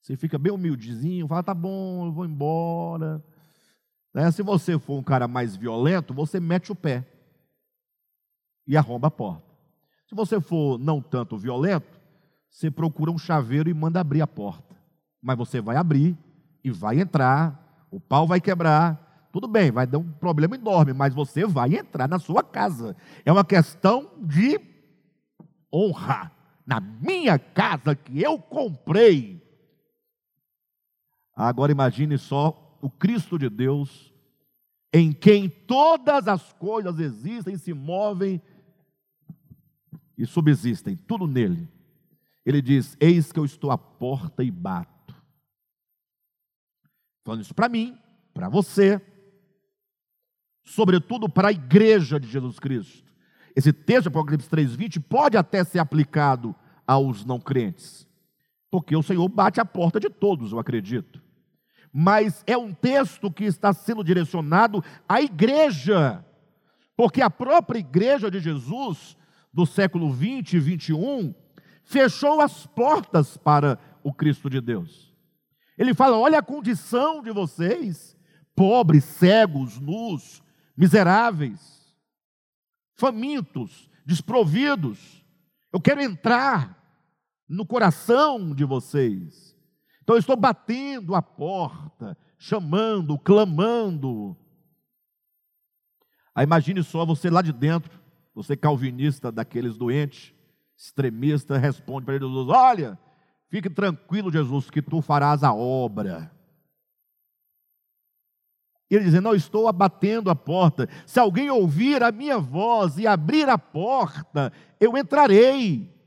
[0.00, 3.22] Você fica bem humildezinho, fala, tá bom, eu vou embora.
[4.14, 4.30] Né?
[4.30, 7.06] Se você for um cara mais violento, você mete o pé
[8.66, 9.46] e arromba a porta.
[10.08, 11.98] Se você for não tanto violento,
[12.50, 14.76] você procura um chaveiro e manda abrir a porta.
[15.20, 16.16] Mas você vai abrir
[16.64, 21.14] e vai entrar, o pau vai quebrar, tudo bem, vai dar um problema enorme, mas
[21.14, 22.96] você vai entrar na sua casa.
[23.24, 24.58] É uma questão de
[25.72, 26.32] honra.
[26.68, 29.42] Na minha casa que eu comprei.
[31.34, 34.12] Agora imagine só o Cristo de Deus,
[34.92, 38.38] em quem todas as coisas existem, se movem
[40.18, 41.66] e subsistem, tudo nele.
[42.44, 45.16] Ele diz: Eis que eu estou à porta e bato.
[47.24, 47.98] Falando isso para mim,
[48.34, 49.00] para você,
[50.66, 53.07] sobretudo para a igreja de Jesus Cristo.
[53.58, 56.54] Esse texto, Apocalipse 3,20, pode até ser aplicado
[56.86, 58.06] aos não crentes,
[58.70, 61.20] porque o Senhor bate a porta de todos, eu acredito
[61.92, 66.24] mas é um texto que está sendo direcionado à igreja,
[66.96, 69.16] porque a própria igreja de Jesus,
[69.52, 71.34] do século 20 e 21,
[71.82, 75.12] fechou as portas para o Cristo de Deus.
[75.76, 78.16] Ele fala: olha a condição de vocês,
[78.54, 80.42] pobres, cegos, nus,
[80.76, 81.77] miseráveis,
[82.98, 85.24] famintos, desprovidos.
[85.72, 86.76] Eu quero entrar
[87.48, 89.56] no coração de vocês.
[90.02, 94.36] Então eu estou batendo a porta, chamando, clamando.
[96.34, 98.00] Aí imagine só você lá de dentro,
[98.34, 100.34] você calvinista daqueles doentes,
[100.76, 102.98] extremista, responde para Jesus: Olha,
[103.48, 106.32] fique tranquilo, Jesus, que tu farás a obra.
[108.90, 110.88] E ele dizendo: Não, estou abatendo a porta.
[111.06, 115.98] Se alguém ouvir a minha voz e abrir a porta, eu entrarei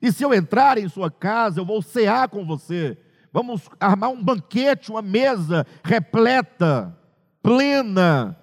[0.00, 2.96] e se eu entrar em sua casa, eu vou cear com você.
[3.32, 6.96] Vamos armar um banquete, uma mesa repleta,
[7.42, 8.36] plena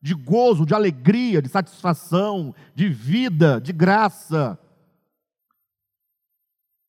[0.00, 4.58] de gozo, de alegria, de satisfação, de vida, de graça.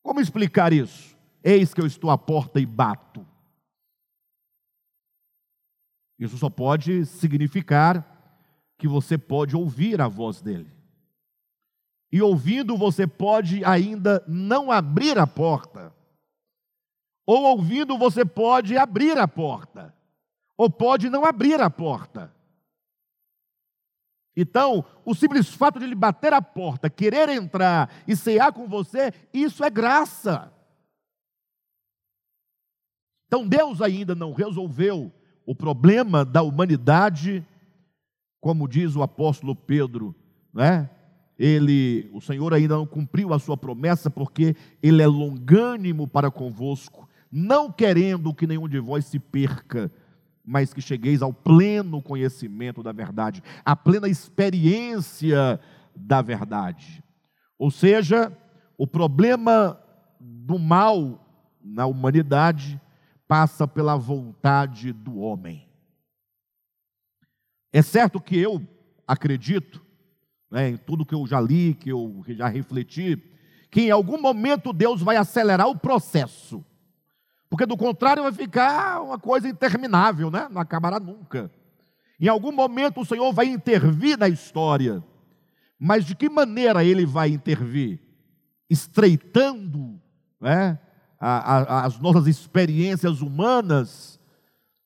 [0.01, 1.17] Como explicar isso?
[1.43, 3.25] Eis que eu estou à porta e bato.
[6.19, 8.17] Isso só pode significar
[8.77, 10.71] que você pode ouvir a voz dele.
[12.11, 15.93] E ouvindo, você pode ainda não abrir a porta.
[17.25, 19.93] Ou ouvindo, você pode abrir a porta.
[20.57, 22.33] Ou pode não abrir a porta.
[24.35, 29.11] Então, o simples fato de ele bater a porta, querer entrar e cear com você,
[29.33, 30.53] isso é graça.
[33.25, 35.11] Então, Deus ainda não resolveu
[35.47, 37.43] o problema da humanidade,
[38.41, 40.13] como diz o apóstolo Pedro,
[40.53, 40.89] né?
[41.39, 47.07] ele, o Senhor ainda não cumpriu a sua promessa, porque ele é longânimo para convosco,
[47.31, 49.89] não querendo que nenhum de vós se perca,
[50.43, 55.61] mas que chegueis ao pleno conhecimento da verdade, à plena experiência
[55.95, 57.01] da verdade.
[57.57, 58.35] Ou seja,
[58.77, 59.79] o problema
[60.19, 61.25] do mal
[61.63, 62.81] na humanidade
[63.27, 65.67] passa pela vontade do homem.
[67.71, 68.65] É certo que eu
[69.05, 69.85] acredito
[70.49, 73.21] né, em tudo que eu já li, que eu já refleti,
[73.69, 76.65] que em algum momento Deus vai acelerar o processo.
[77.49, 80.47] Porque do contrário vai ficar uma coisa interminável, né?
[80.49, 81.51] não acabará nunca.
[82.19, 85.03] Em algum momento o Senhor vai intervir na história.
[85.79, 87.99] Mas de que maneira ele vai intervir?
[88.69, 90.01] Estreitando
[90.41, 90.79] né,
[91.19, 94.19] a, a, as nossas experiências humanas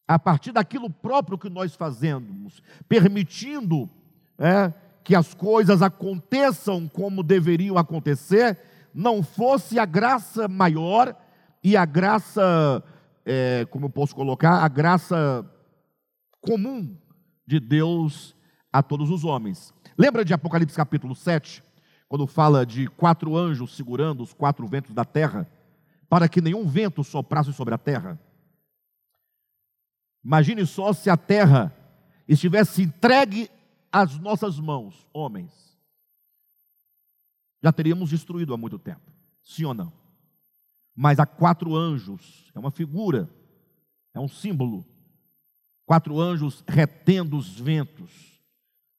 [0.07, 3.89] a partir daquilo próprio que nós fazemos, permitindo
[4.37, 8.59] é, que as coisas aconteçam como deveriam acontecer,
[8.93, 11.15] não fosse a graça maior
[11.63, 12.83] e a graça,
[13.25, 15.45] é, como eu posso colocar, a graça
[16.41, 16.97] comum
[17.47, 18.35] de Deus
[18.71, 19.73] a todos os homens.
[19.97, 21.63] Lembra de Apocalipse capítulo 7,
[22.09, 25.47] quando fala de quatro anjos segurando os quatro ventos da terra,
[26.11, 28.19] para que nenhum vento soprasse sobre a terra?
[30.21, 31.73] Imagine só se a terra
[32.27, 33.49] estivesse entregue
[33.89, 35.53] as nossas mãos, homens,
[37.63, 39.09] já teríamos destruído há muito tempo.
[39.41, 39.93] Sim ou não?
[40.93, 43.29] Mas há quatro anjos, é uma figura,
[44.13, 44.85] é um símbolo
[45.85, 48.30] quatro anjos retendo os ventos,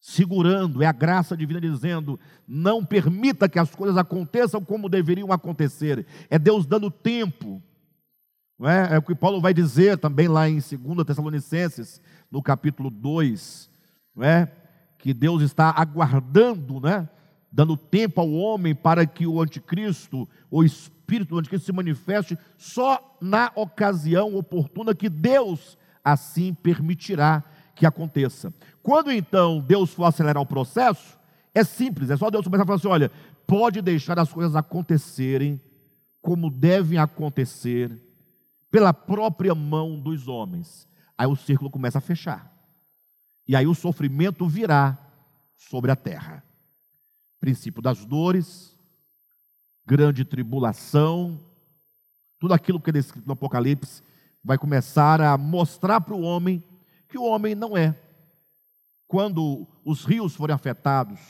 [0.02, 6.04] segurando, é a graça divina dizendo: não permita que as coisas aconteçam como deveriam acontecer.
[6.28, 7.62] É Deus dando tempo.
[8.58, 8.94] Não é?
[8.94, 13.70] é o que Paulo vai dizer também lá em 2 Tessalonicenses, no capítulo 2,
[14.14, 14.50] não é?
[14.98, 17.08] que Deus está aguardando, né?
[17.50, 23.16] dando tempo ao homem para que o anticristo, o espírito do anticristo se manifeste só
[23.20, 27.44] na ocasião oportuna que Deus assim permitirá
[27.82, 28.54] que aconteça.
[28.80, 31.18] Quando então Deus for acelerar o processo,
[31.52, 33.10] é simples, é só Deus começar a falar assim: olha,
[33.44, 35.60] pode deixar as coisas acontecerem
[36.20, 37.90] como devem acontecer,
[38.70, 40.86] pela própria mão dos homens.
[41.18, 42.52] Aí o círculo começa a fechar.
[43.48, 44.96] E aí o sofrimento virá
[45.56, 46.44] sobre a terra
[47.40, 48.78] princípio das dores,
[49.84, 51.40] grande tribulação,
[52.38, 54.00] tudo aquilo que é descrito no Apocalipse
[54.44, 56.62] vai começar a mostrar para o homem
[57.12, 57.94] que o homem não é.
[59.06, 61.20] Quando os rios forem afetados,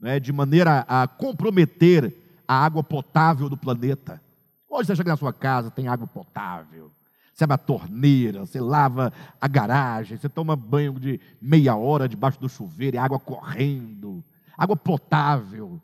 [0.00, 4.20] né, de maneira a comprometer a água potável do planeta.
[4.68, 6.90] Hoje você chega na sua casa, tem água potável.
[7.32, 12.40] Você abre a torneira, você lava a garagem, você toma banho de meia hora debaixo
[12.40, 14.24] do chuveiro, e água correndo
[14.56, 15.80] água potável,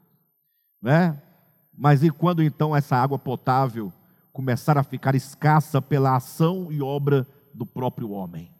[0.81, 1.21] né?
[1.77, 3.93] Mas e quando então essa água potável
[4.33, 8.51] começar a ficar escassa pela ação e obra do próprio homem?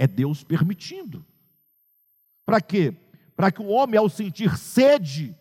[0.00, 1.22] É Deus permitindo.
[2.46, 2.94] Para quê?
[3.36, 5.36] Para que o homem, ao sentir sede,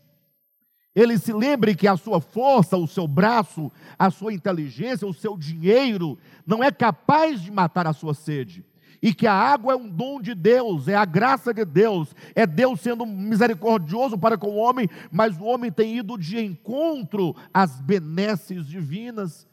[0.93, 5.37] ele se lembre que a sua força, o seu braço, a sua inteligência, o seu
[5.37, 8.65] dinheiro não é capaz de matar a sua sede
[9.01, 12.45] e que a água é um dom de Deus, é a graça de Deus, é
[12.45, 17.79] Deus sendo misericordioso para com o homem, mas o homem tem ido de encontro às
[17.79, 19.47] benesses divinas,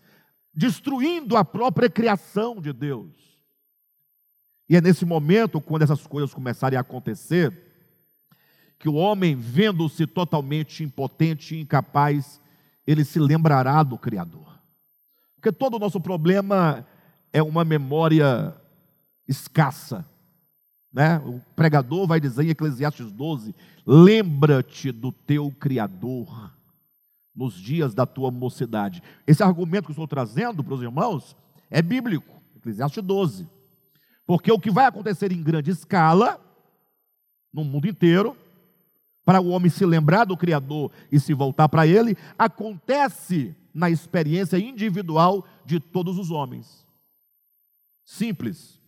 [0.53, 3.26] destruindo a própria criação de Deus.
[4.69, 7.53] E é nesse momento, quando essas coisas começarem a acontecer,
[8.79, 12.41] que o homem, vendo-se totalmente impotente e incapaz,
[12.87, 14.61] ele se lembrará do Criador.
[15.35, 16.87] Porque todo o nosso problema
[17.33, 18.55] é uma memória
[19.29, 20.05] escassa.
[20.93, 21.19] Né?
[21.19, 23.55] O pregador vai dizer em Eclesiastes 12:
[23.85, 26.53] lembra-te do teu Criador
[27.35, 29.03] nos dias da tua mocidade.
[29.27, 31.37] Esse argumento que eu estou trazendo para os irmãos
[31.71, 33.56] é bíblico, Eclesiastes 12.
[34.27, 36.41] Porque o que vai acontecer em grande escala,
[37.53, 38.37] no mundo inteiro,
[39.25, 44.59] para o homem se lembrar do Criador e se voltar para Ele, acontece na experiência
[44.59, 46.85] individual de todos os homens.
[48.05, 48.81] Simples.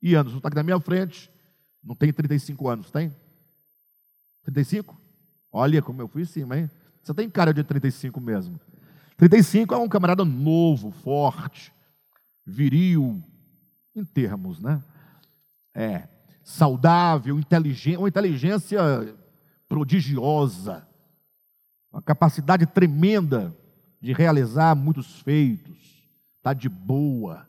[0.00, 1.30] E Anderson está aqui na minha frente,
[1.82, 3.14] não tem 35 anos, tem?
[4.44, 4.98] 35?
[5.50, 6.70] Olha como eu fui em cima, hein?
[7.02, 8.60] Você tem cara de 35 mesmo.
[9.16, 11.72] 35 é um camarada novo, forte,
[12.46, 13.22] viril,
[13.98, 14.82] em termos, né?
[15.74, 16.08] É,
[16.42, 18.80] saudável, inteligente, uma inteligência
[19.68, 20.86] prodigiosa,
[21.92, 23.54] uma capacidade tremenda
[24.00, 25.76] de realizar muitos feitos,
[26.38, 27.46] está de boa,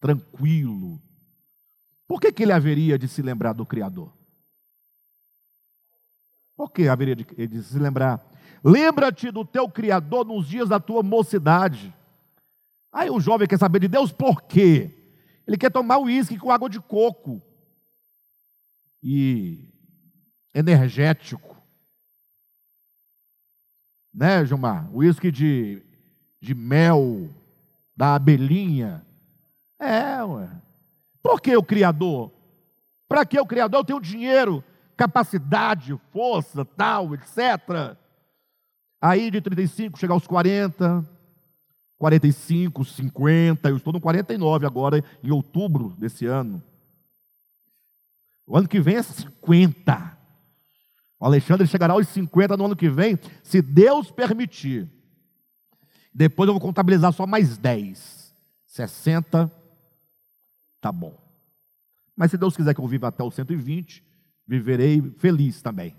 [0.00, 1.00] tranquilo,
[2.06, 4.12] por que, que ele haveria de se lembrar do Criador?
[6.56, 8.24] Por que haveria de, de se lembrar?
[8.62, 11.92] Lembra-te do teu Criador nos dias da tua mocidade.
[12.92, 15.05] Aí o jovem quer saber de Deus por quê?
[15.46, 17.40] Ele quer tomar uísque com água de coco
[19.02, 19.68] e
[20.52, 21.56] energético.
[24.12, 24.88] Né, Gilmar?
[24.94, 25.82] Uísque de,
[26.40, 27.28] de mel,
[27.94, 29.06] da abelhinha.
[29.78, 30.48] É, ué.
[31.22, 32.32] Por que o Criador?
[33.08, 33.80] Para que o Criador?
[33.80, 34.64] Eu tenho dinheiro,
[34.96, 37.96] capacidade, força, tal, etc.
[39.00, 41.06] Aí de 35 chegar aos 40,
[41.98, 46.62] 45, 50, eu estou no 49 agora, em outubro desse ano.
[48.46, 50.18] O ano que vem é 50.
[51.18, 54.88] O Alexandre chegará aos 50 no ano que vem, se Deus permitir.
[56.12, 58.34] Depois eu vou contabilizar só mais 10.
[58.66, 59.50] 60,
[60.80, 61.16] tá bom.
[62.14, 64.04] Mas se Deus quiser que eu viva até os 120,
[64.46, 65.96] viverei feliz também.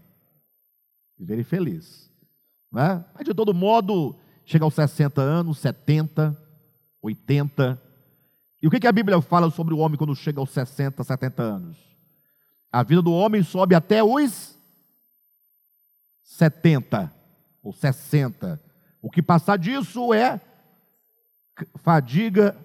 [1.18, 2.12] Viverei feliz.
[2.72, 3.04] Né?
[3.14, 4.16] Mas de todo modo,
[4.48, 6.36] chega aos 60 anos, 70,
[7.02, 7.82] 80.
[8.62, 11.78] E o que, a Bíblia fala sobre o homem quando chega aos 60, 70 anos?
[12.72, 14.58] A vida do homem sobe até os
[16.24, 17.14] 70
[17.62, 18.60] ou 60.
[19.02, 20.39] O que passar disso é
[21.76, 22.58] fadiga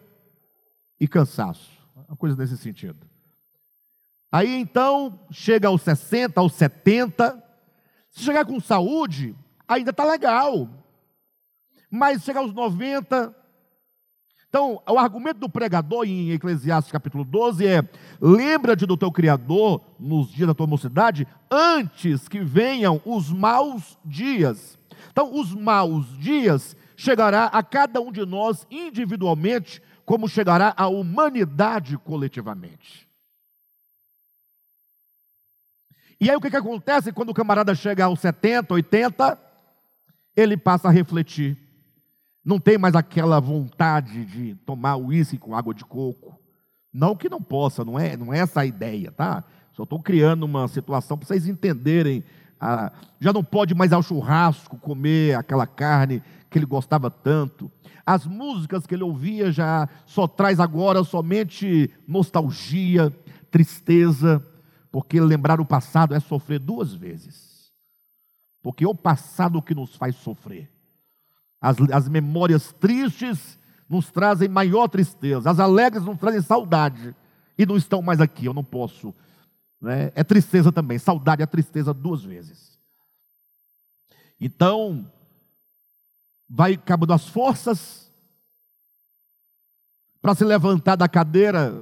[1.01, 1.71] e cansaço.
[2.09, 3.05] Uma coisa nesse sentido.
[4.31, 7.43] Aí então, chega aos 60, aos 70.
[8.09, 9.35] Se chegar com saúde,
[9.67, 10.69] ainda está legal.
[11.95, 13.37] Mas chegar aos 90,
[14.49, 17.87] Então, o argumento do pregador em Eclesiastes capítulo 12 é:
[18.19, 24.79] lembra-te do teu Criador nos dias da tua mocidade, antes que venham os maus dias.
[25.11, 31.99] Então, os maus dias chegará a cada um de nós individualmente, como chegará à humanidade
[31.99, 33.07] coletivamente.
[36.19, 39.39] E aí o que, que acontece quando o camarada chega aos 70, 80?
[40.35, 41.72] Ele passa a refletir
[42.45, 46.39] não tem mais aquela vontade de tomar uísque com água de coco.
[46.93, 49.45] Não que não possa, não é, não é essa a ideia, tá?
[49.73, 52.25] Só estou criando uma situação para vocês entenderem.
[52.61, 57.71] Ah, já não pode mais ao churrasco comer aquela carne que ele gostava tanto.
[58.05, 63.11] As músicas que ele ouvia já só traz agora somente nostalgia,
[63.51, 64.45] tristeza,
[64.91, 67.73] porque lembrar o passado é sofrer duas vezes.
[68.63, 70.72] Porque é o passado que nos faz sofrer.
[71.63, 73.57] As, as memórias tristes
[73.89, 77.15] nos trazem maior tristeza, as alegres nos trazem saudade.
[77.57, 79.15] E não estão mais aqui, eu não posso.
[79.81, 80.11] Né?
[80.17, 82.79] É tristeza também, saudade é tristeza duas vezes.
[84.41, 85.09] Então,
[86.49, 88.11] vai acabando as forças
[90.21, 91.73] para se levantar da cadeira,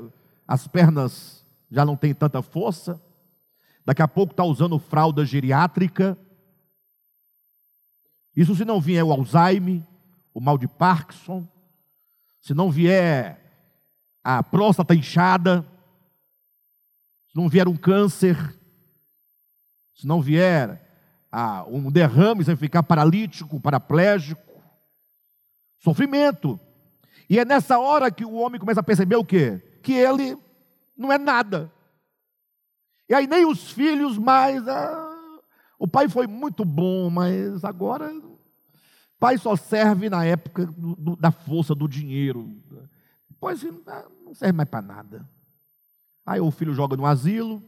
[0.47, 3.01] as pernas já não têm tanta força.
[3.85, 6.19] Daqui a pouco está usando fralda geriátrica
[8.41, 9.83] isso se não vier o Alzheimer,
[10.33, 11.47] o mal de Parkinson,
[12.41, 13.39] se não vier
[14.25, 15.63] a próstata inchada,
[17.29, 18.59] se não vier um câncer,
[19.95, 20.81] se não vier
[21.31, 24.63] a, um derrame, você ficar paralítico, paraplégico,
[25.79, 26.59] sofrimento.
[27.29, 29.63] E é nessa hora que o homem começa a perceber o quê?
[29.83, 30.35] Que ele
[30.97, 31.71] não é nada.
[33.07, 34.67] E aí nem os filhos mais.
[34.67, 35.39] Ah,
[35.79, 38.11] o pai foi muito bom, mas agora
[39.21, 42.51] pai só serve na época do, do, da força do dinheiro.
[43.29, 43.63] Depois
[44.25, 45.29] não serve mais para nada.
[46.25, 47.63] Aí o filho joga no asilo,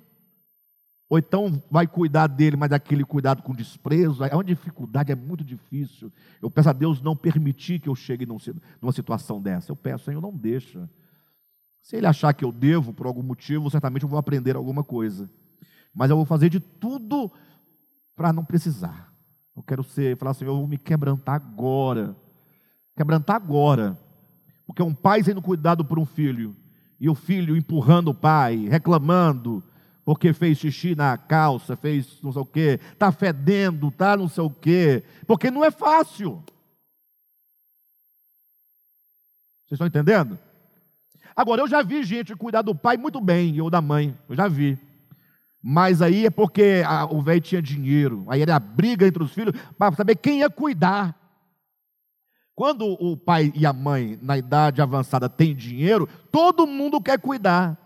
[1.08, 4.24] ou então vai cuidar dele, mas aquele cuidado com desprezo.
[4.24, 6.10] É uma dificuldade, é muito difícil.
[6.40, 9.70] Eu peço a Deus não permitir que eu chegue numa situação dessa.
[9.70, 10.88] Eu peço, Senhor, não deixa.
[11.82, 15.28] Se ele achar que eu devo por algum motivo, certamente eu vou aprender alguma coisa.
[15.92, 17.30] Mas eu vou fazer de tudo
[18.16, 19.11] para não precisar.
[19.56, 22.16] Eu quero ser, falar assim, eu vou me quebrantar agora.
[22.96, 23.98] Quebrantar agora.
[24.66, 26.56] Porque um pai sendo cuidado por um filho,
[26.98, 29.62] e o filho empurrando o pai, reclamando,
[30.04, 34.44] porque fez xixi na calça, fez não sei o quê, está fedendo, está não sei
[34.44, 36.42] o quê, porque não é fácil.
[39.66, 40.38] Vocês estão entendendo?
[41.34, 44.48] Agora, eu já vi gente cuidar do pai muito bem, ou da mãe, eu já
[44.48, 44.78] vi.
[45.62, 48.24] Mas aí é porque a, o velho tinha dinheiro.
[48.28, 51.16] Aí era a briga entre os filhos para saber quem ia cuidar.
[52.54, 57.78] Quando o pai e a mãe, na idade avançada, têm dinheiro, todo mundo quer cuidar.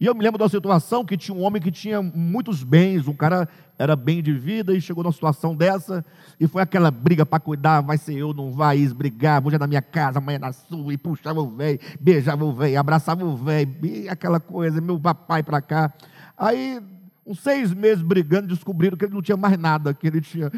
[0.00, 3.08] E eu me lembro de uma situação que tinha um homem que tinha muitos bens,
[3.08, 6.04] um cara era bem de vida e chegou numa situação dessa,
[6.38, 9.66] e foi aquela briga para cuidar, vai ser eu, não vai, brigar, hoje é na
[9.66, 13.36] minha casa, amanhã é na sua, e puxava o velho, beijava o velho, abraçava o
[13.36, 13.70] velho,
[14.08, 15.92] aquela coisa, meu papai para cá.
[16.36, 16.80] Aí
[17.28, 20.50] uns seis meses brigando, descobriram que ele não tinha mais nada, que ele tinha.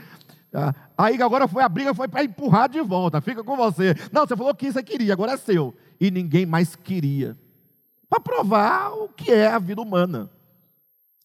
[0.55, 3.21] Ah, aí agora foi a briga, foi para empurrar de volta.
[3.21, 3.95] Fica com você.
[4.13, 5.77] Não, você falou que você queria, agora é seu.
[6.01, 7.37] E ninguém mais queria.
[8.09, 10.31] Para provar o que é a vida humana.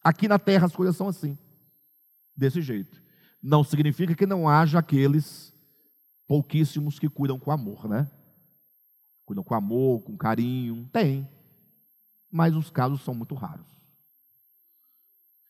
[0.03, 1.37] Aqui na terra as coisas são assim.
[2.35, 3.01] Desse jeito.
[3.41, 5.53] Não significa que não haja aqueles
[6.27, 8.09] pouquíssimos que cuidam com amor, né?
[9.25, 10.89] Cuidam com amor, com carinho.
[10.91, 11.27] Tem.
[12.31, 13.74] Mas os casos são muito raros.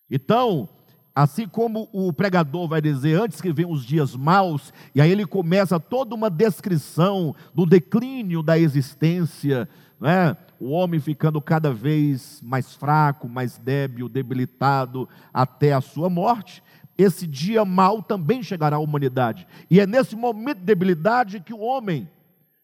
[0.09, 0.69] Então,
[1.13, 5.25] assim como o pregador vai dizer antes que venham os dias maus, e aí ele
[5.25, 9.67] começa toda uma descrição do declínio da existência,
[9.99, 10.35] né?
[10.59, 16.63] o homem ficando cada vez mais fraco, mais débil, debilitado até a sua morte.
[16.97, 19.47] Esse dia mau também chegará à humanidade.
[19.69, 22.09] E é nesse momento de debilidade que o homem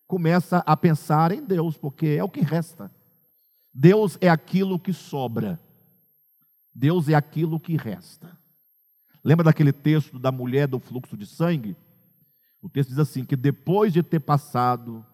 [0.08, 2.92] começa a pensar em Deus, porque é o que resta.
[3.74, 5.60] Deus é aquilo que sobra.
[6.74, 8.38] Deus é aquilo que resta.
[9.24, 11.76] Lembra daquele texto da mulher do fluxo de sangue?
[12.62, 15.06] O texto diz assim: que depois de ter passado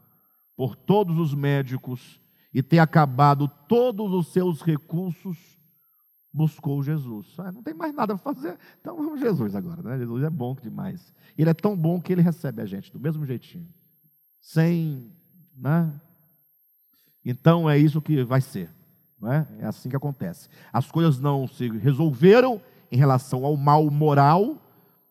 [0.55, 2.22] por todos os médicos
[2.53, 5.38] e ter acabado todos os seus recursos,
[6.34, 7.36] buscou Jesus.
[7.39, 9.82] Ah, não tem mais nada a fazer, então vamos Jesus agora.
[9.82, 9.97] Né?
[9.97, 11.14] Jesus é bom demais.
[11.38, 13.68] Ele é tão bom que ele recebe a gente do mesmo jeitinho,
[14.39, 15.12] sem.
[15.55, 15.93] Né?
[17.26, 18.76] Então é isso que vai ser.
[19.20, 19.47] Não é?
[19.59, 20.47] é assim que acontece.
[20.72, 22.61] As coisas não se resolveram
[22.91, 24.61] em relação ao mal moral,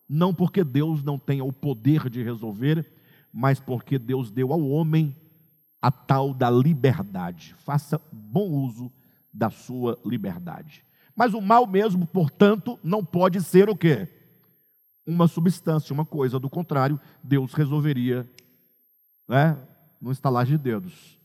[0.08, 2.90] não porque Deus não tenha o poder de resolver,
[3.32, 5.14] mas porque Deus deu ao homem
[5.82, 7.54] a tal da liberdade.
[7.58, 8.90] Faça bom uso
[9.32, 10.84] da sua liberdade.
[11.14, 14.08] Mas o mal mesmo, portanto, não pode ser o quê?
[15.06, 16.38] Uma substância, uma coisa.
[16.38, 18.28] Do contrário, Deus resolveria,
[19.28, 19.58] né,
[20.00, 21.18] no estalar de dedos.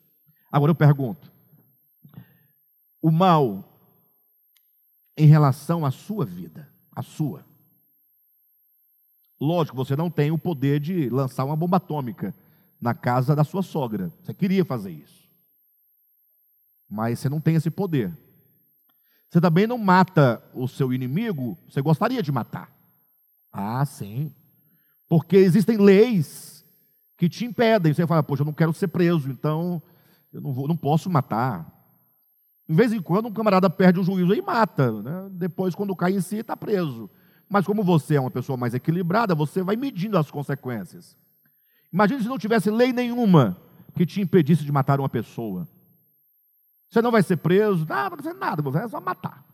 [0.52, 1.32] Agora eu pergunto:
[3.02, 3.68] o mal
[5.18, 7.46] em relação à sua vida, a sua.
[9.40, 12.34] Lógico, você não tem o poder de lançar uma bomba atômica
[12.80, 14.12] na casa da sua sogra.
[14.22, 15.30] Você queria fazer isso.
[16.90, 18.16] Mas você não tem esse poder.
[19.30, 22.72] Você também não mata o seu inimigo, você gostaria de matar.
[23.52, 24.34] Ah, sim.
[25.08, 26.66] Porque existem leis
[27.18, 27.94] que te impedem.
[27.94, 29.82] Você fala, poxa, eu não quero ser preso, então
[30.34, 31.81] eu não, vou, não posso matar.
[32.68, 34.92] De vez em quando um camarada perde o juízo e mata.
[35.02, 35.30] Né?
[35.32, 37.10] Depois, quando cai em si, está preso.
[37.50, 41.18] Mas como você é uma pessoa mais equilibrada, você vai medindo as consequências.
[41.92, 43.62] Imagine se não tivesse lei nenhuma
[43.94, 45.68] que te impedisse de matar uma pessoa.
[46.90, 49.46] Você não vai ser preso, não, não vai ser nada, você é só matar.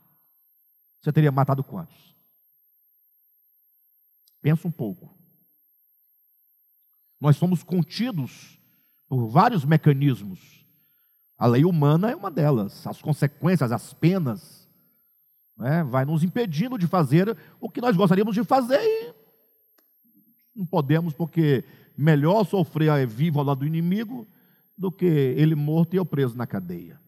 [1.01, 2.15] Você teria matado quantos?
[4.41, 5.15] Pensa um pouco.
[7.19, 8.59] Nós somos contidos
[9.07, 10.66] por vários mecanismos.
[11.37, 12.85] A lei humana é uma delas.
[12.87, 14.67] As consequências, as penas,
[15.55, 19.13] né, vai nos impedindo de fazer o que nós gostaríamos de fazer e
[20.55, 21.63] não podemos, porque
[21.95, 24.27] melhor sofrer vivo ao lado do inimigo
[24.75, 26.99] do que ele morto e eu preso na cadeia.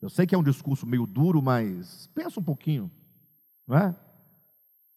[0.00, 2.90] Eu sei que é um discurso meio duro, mas pensa um pouquinho,
[3.66, 3.96] não é?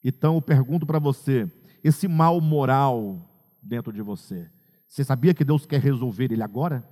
[0.04, 1.52] Então eu pergunto para você:
[1.84, 3.28] esse mal moral
[3.62, 4.50] dentro de você,
[4.88, 6.88] você sabia que Deus quer resolver ele agora?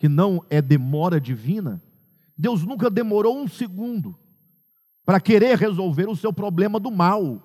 [0.00, 1.80] Que não é demora divina?
[2.36, 4.18] Deus nunca demorou um segundo
[5.04, 7.42] para querer resolver o seu problema do mal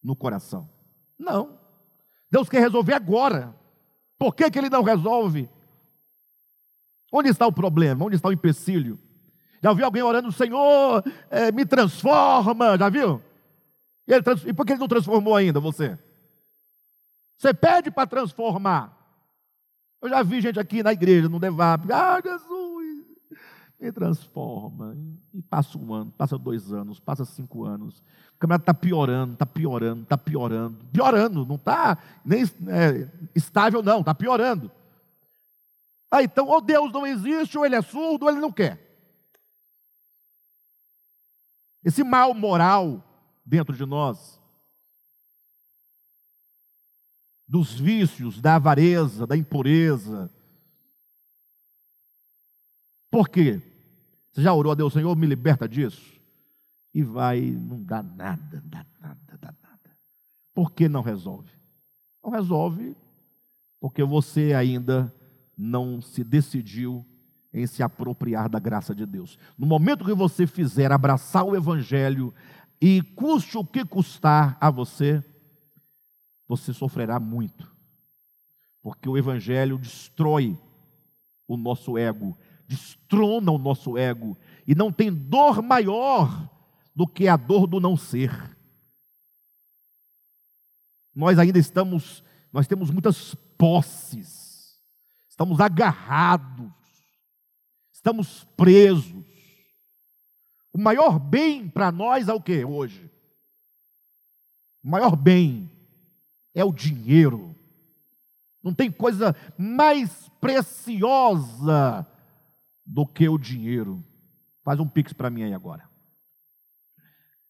[0.00, 0.70] no coração.
[1.18, 1.58] Não.
[2.30, 3.52] Deus quer resolver agora.
[4.16, 5.50] Por que, que ele não resolve?
[7.12, 8.04] Onde está o problema?
[8.04, 8.96] Onde está o empecilho?
[9.60, 12.78] Já viu alguém orando, Senhor, é, me transforma?
[12.78, 13.20] Já viu?
[14.06, 15.98] E, ele, e por que ele não transformou ainda você?
[17.36, 18.95] Você pede para transformar.
[20.00, 23.04] Eu já vi gente aqui na igreja, no DEVAP, ah, Jesus,
[23.80, 24.96] me transforma.
[25.32, 28.02] E passa um ano, passa dois anos, passa cinco anos.
[28.34, 30.84] O camarada está piorando, está piorando, está piorando.
[30.92, 34.70] Piorando, não está nem é, estável, não, está piorando.
[36.10, 38.80] Ah, então, ou Deus não existe, ou ele é surdo, ou ele não quer.
[41.84, 43.02] Esse mal moral
[43.44, 44.40] dentro de nós,
[47.46, 50.30] dos vícios, da avareza, da impureza.
[53.10, 53.62] Por quê?
[54.32, 56.20] Você já orou a Deus, Senhor, me liberta disso?
[56.92, 59.96] E vai, não dá nada, dá nada, dá nada.
[60.54, 61.50] Por que não resolve?
[62.22, 62.96] Não resolve
[63.80, 65.12] porque você ainda
[65.56, 67.06] não se decidiu
[67.52, 69.38] em se apropriar da graça de Deus.
[69.56, 72.34] No momento que você fizer abraçar o Evangelho,
[72.80, 75.24] e custe o que custar a você,
[76.48, 77.74] você sofrerá muito,
[78.80, 80.58] porque o Evangelho destrói
[81.46, 82.36] o nosso ego,
[82.66, 84.36] destrona o nosso ego,
[84.66, 86.48] e não tem dor maior
[86.94, 88.56] do que a dor do não ser.
[91.14, 92.22] Nós ainda estamos,
[92.52, 94.78] nós temos muitas posses,
[95.28, 96.70] estamos agarrados,
[97.92, 99.24] estamos presos.
[100.72, 103.10] O maior bem para nós é o que hoje?
[104.84, 105.70] O maior bem
[106.56, 107.54] é o dinheiro.
[108.64, 112.04] Não tem coisa mais preciosa
[112.84, 114.02] do que o dinheiro.
[114.64, 115.88] Faz um pix para mim aí agora.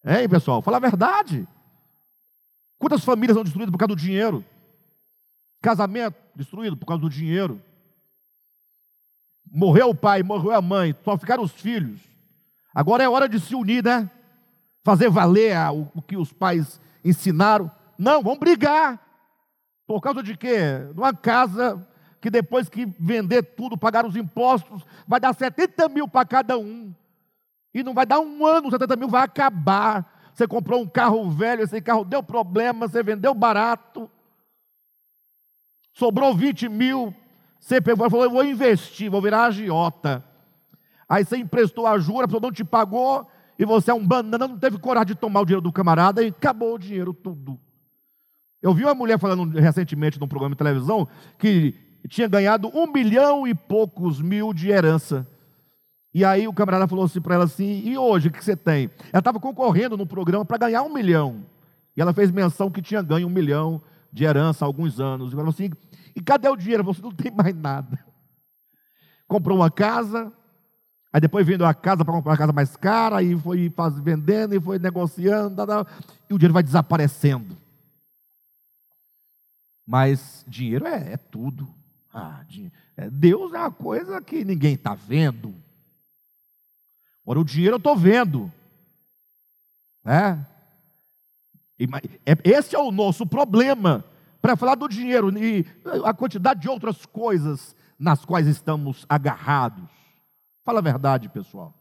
[0.04, 1.46] Ei, pessoal, fala a verdade.
[2.78, 4.44] Quantas famílias são destruídas por causa do dinheiro?
[5.62, 7.62] Casamento destruído por causa do dinheiro.
[9.48, 12.00] Morreu o pai, morreu a mãe, só ficaram os filhos.
[12.74, 14.11] Agora é hora de se unir, né?
[14.82, 15.57] Fazer valer
[15.94, 17.70] o que os pais ensinaram.
[17.99, 19.01] Não, vamos brigar.
[19.86, 20.59] Por causa de quê?
[20.94, 21.86] Numa casa
[22.20, 26.92] que depois que vender tudo, pagar os impostos, vai dar 70 mil para cada um.
[27.72, 30.30] E não vai dar um ano, 70 mil vai acabar.
[30.34, 34.11] Você comprou um carro velho, esse carro deu problema, você vendeu barato.
[35.92, 37.14] Sobrou 20 mil,
[37.61, 40.24] você pegou e falou: Eu vou investir, vou virar agiota.
[41.09, 43.26] Aí você emprestou a jura, a pessoa não te pagou,
[43.59, 46.28] e você é um banana, não teve coragem de tomar o dinheiro do camarada e
[46.28, 47.59] acabou o dinheiro tudo.
[48.62, 51.07] Eu vi uma mulher falando recentemente num programa de televisão
[51.38, 51.74] que
[52.09, 55.26] tinha ganhado um milhão e poucos mil de herança.
[56.14, 58.90] E aí o camarada falou assim para ela assim: e hoje o que você tem?
[59.12, 61.44] Ela estava concorrendo no programa para ganhar um milhão.
[61.96, 63.82] E ela fez menção que tinha ganho um milhão
[64.12, 65.32] de herança há alguns anos.
[65.32, 65.70] E falou assim:
[66.14, 66.84] E cadê o dinheiro?
[66.84, 67.98] Você não tem mais nada.
[69.28, 70.32] Comprou uma casa,
[71.12, 74.54] aí depois vendeu a casa para comprar uma casa mais cara, e foi faz, vendendo,
[74.54, 75.62] e foi negociando,
[76.30, 77.57] e o dinheiro vai desaparecendo.
[79.87, 81.72] Mas dinheiro é, é tudo.
[82.12, 82.45] Ah.
[82.97, 85.55] É, Deus é uma coisa que ninguém está vendo.
[87.22, 88.53] Agora, o dinheiro eu estou vendo.
[90.03, 90.47] Né?
[92.24, 94.05] É, esse é o nosso problema.
[94.41, 95.66] Para falar do dinheiro e
[96.05, 99.89] a quantidade de outras coisas nas quais estamos agarrados.
[100.64, 101.74] Fala a verdade, pessoal.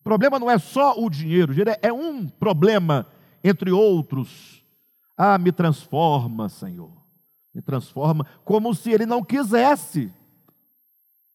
[0.00, 3.06] O problema não é só o dinheiro, o dinheiro é um problema
[3.44, 4.59] entre outros.
[5.22, 6.90] Ah, me transforma, Senhor.
[7.54, 10.10] Me transforma como se ele não quisesse.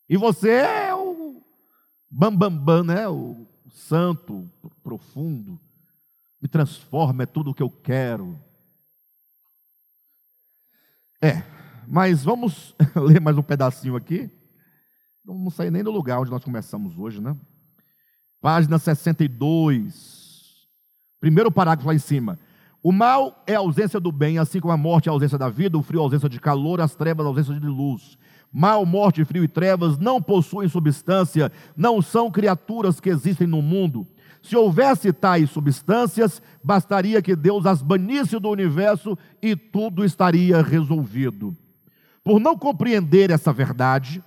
[0.09, 1.39] E você é o
[2.09, 3.07] bambambam, bam, bam, né?
[3.07, 4.49] O santo,
[4.81, 5.59] profundo.
[6.41, 8.39] Me transforma, é tudo o que eu quero.
[11.21, 11.43] É,
[11.87, 14.31] mas vamos ler mais um pedacinho aqui.
[15.23, 17.37] Não vamos sair nem do lugar onde nós começamos hoje, né?
[18.41, 20.67] Página 62.
[21.19, 22.39] Primeiro parágrafo lá em cima.
[22.85, 25.49] O mal é a ausência do bem, assim como a morte é a ausência da
[25.49, 28.15] vida, o frio é a ausência de calor, as trevas a ausência de luz.
[28.53, 34.05] Mal, morte, frio e trevas não possuem substância, não são criaturas que existem no mundo.
[34.39, 41.57] Se houvesse tais substâncias, bastaria que Deus as banisse do universo e tudo estaria resolvido.
[42.23, 44.23] Por não compreender essa verdade,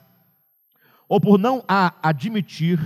[1.09, 2.81] ou por não a admitir,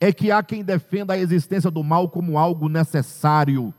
[0.00, 3.74] é que há quem defenda a existência do mal como algo necessário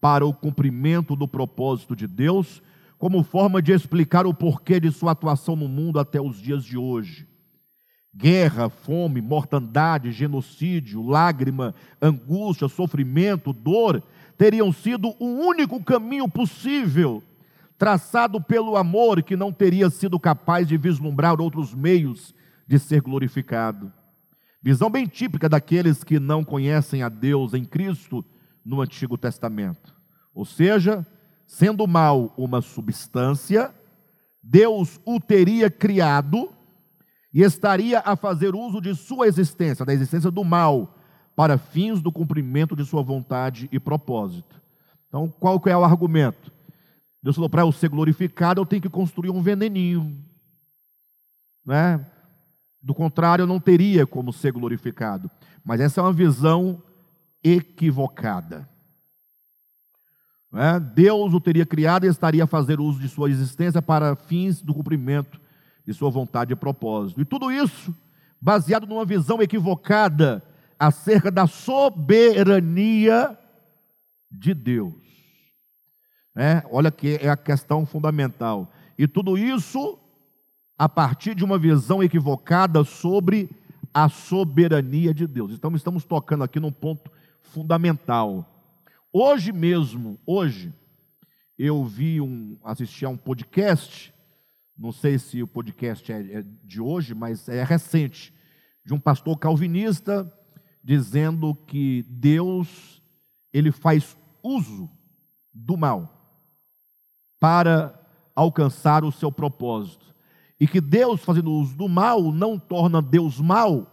[0.00, 2.62] para o cumprimento do propósito de Deus,
[2.98, 6.76] como forma de explicar o porquê de sua atuação no mundo até os dias de
[6.76, 7.26] hoje.
[8.14, 14.02] Guerra, fome, mortandade, genocídio, lágrima, angústia, sofrimento, dor
[14.36, 17.22] teriam sido o único caminho possível,
[17.76, 22.34] traçado pelo amor que não teria sido capaz de vislumbrar outros meios
[22.66, 23.92] de ser glorificado.
[24.60, 28.24] Visão bem típica daqueles que não conhecem a Deus em Cristo
[28.68, 29.96] no Antigo Testamento.
[30.34, 31.06] Ou seja,
[31.46, 33.74] sendo mal uma substância,
[34.42, 36.50] Deus o teria criado
[37.32, 40.94] e estaria a fazer uso de sua existência, da existência do mal,
[41.34, 44.60] para fins do cumprimento de sua vontade e propósito.
[45.08, 46.52] Então, qual que é o argumento?
[47.22, 50.22] Deus falou, para eu ser glorificado, eu tenho que construir um veneninho.
[51.64, 52.04] Né?
[52.82, 55.30] Do contrário, eu não teria como ser glorificado.
[55.64, 56.82] Mas essa é uma visão
[57.42, 58.68] equivocada.
[60.54, 60.80] É?
[60.80, 64.72] Deus o teria criado e estaria a fazer uso de sua existência para fins do
[64.72, 65.40] cumprimento
[65.86, 67.20] de sua vontade e propósito.
[67.20, 67.94] E tudo isso
[68.40, 70.42] baseado numa visão equivocada
[70.78, 73.36] acerca da soberania
[74.30, 74.94] de Deus.
[76.36, 78.72] É, olha que é a questão fundamental.
[78.96, 79.98] E tudo isso
[80.78, 83.50] a partir de uma visão equivocada sobre
[83.92, 85.52] a soberania de Deus.
[85.52, 87.10] Então estamos tocando aqui num ponto
[87.52, 88.46] fundamental.
[89.12, 90.72] Hoje mesmo, hoje,
[91.58, 94.14] eu vi um, assisti a um podcast,
[94.76, 98.32] não sei se o podcast é, é de hoje, mas é recente,
[98.84, 100.32] de um pastor calvinista
[100.82, 103.02] dizendo que Deus
[103.52, 104.88] ele faz uso
[105.52, 106.14] do mal
[107.40, 107.98] para
[108.34, 110.14] alcançar o seu propósito.
[110.60, 113.86] E que Deus fazendo uso do mal não torna Deus mal.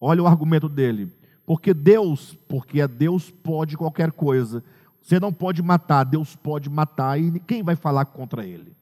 [0.00, 1.12] Olha o argumento dele.
[1.50, 4.62] Porque Deus, porque é Deus pode qualquer coisa.
[5.02, 8.76] Você não pode matar, Deus pode matar e quem vai falar contra ele?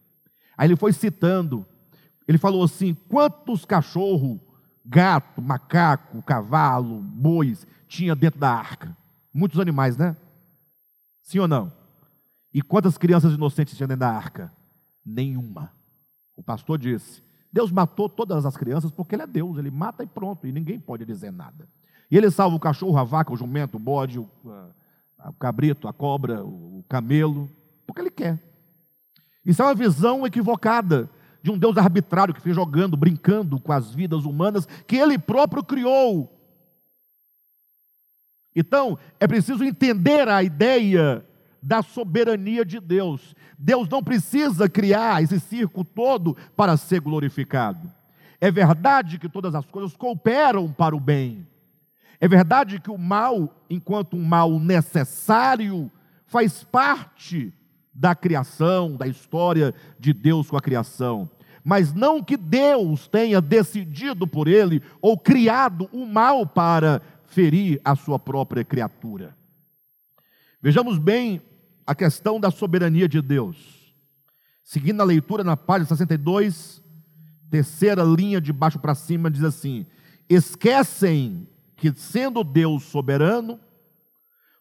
[0.54, 1.64] Aí ele foi citando,
[2.28, 4.38] ele falou assim: quantos cachorro,
[4.84, 8.94] gato, macaco, cavalo, bois tinha dentro da arca?
[9.32, 10.14] Muitos animais, né?
[11.22, 11.72] Sim ou não?
[12.52, 14.52] E quantas crianças inocentes tinha dentro da arca?
[15.02, 15.72] Nenhuma.
[16.36, 20.06] O pastor disse: Deus matou todas as crianças porque Ele é Deus, Ele mata e
[20.06, 21.66] pronto, e ninguém pode dizer nada.
[22.10, 25.92] E ele salva o cachorro, a vaca, o jumento, o bode, o, o cabrito, a
[25.92, 27.50] cobra, o camelo,
[27.86, 28.42] porque ele quer.
[29.44, 31.10] Isso é uma visão equivocada
[31.42, 35.62] de um Deus arbitrário que fica jogando, brincando com as vidas humanas que ele próprio
[35.62, 36.34] criou.
[38.54, 41.24] Então, é preciso entender a ideia
[41.62, 43.34] da soberania de Deus.
[43.58, 47.92] Deus não precisa criar esse circo todo para ser glorificado.
[48.40, 51.46] É verdade que todas as coisas cooperam para o bem.
[52.20, 55.90] É verdade que o mal, enquanto um mal necessário,
[56.26, 57.52] faz parte
[57.94, 61.30] da criação, da história de Deus com a criação.
[61.64, 67.94] Mas não que Deus tenha decidido por ele ou criado o mal para ferir a
[67.94, 69.36] sua própria criatura.
[70.60, 71.42] Vejamos bem
[71.86, 73.94] a questão da soberania de Deus.
[74.62, 76.82] Seguindo a leitura na página 62,
[77.50, 79.86] terceira linha de baixo para cima, diz assim:
[80.28, 81.48] Esquecem
[81.78, 83.58] que, sendo Deus soberano,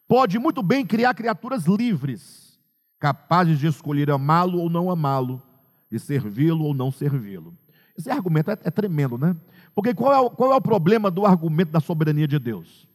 [0.08, 2.60] pode muito bem criar criaturas livres,
[3.00, 5.42] capazes de escolher amá-lo ou não amá-lo,
[5.92, 7.58] de servi-lo ou não servi-lo.
[7.98, 9.36] Esse argumento é, é, tremendo, né?
[9.74, 12.88] Porque qual é, o, qual é o problema do argumento da soberania de Deus?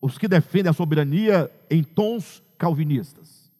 [0.00, 3.50] Os que defendem a soberania em tons calvinistas.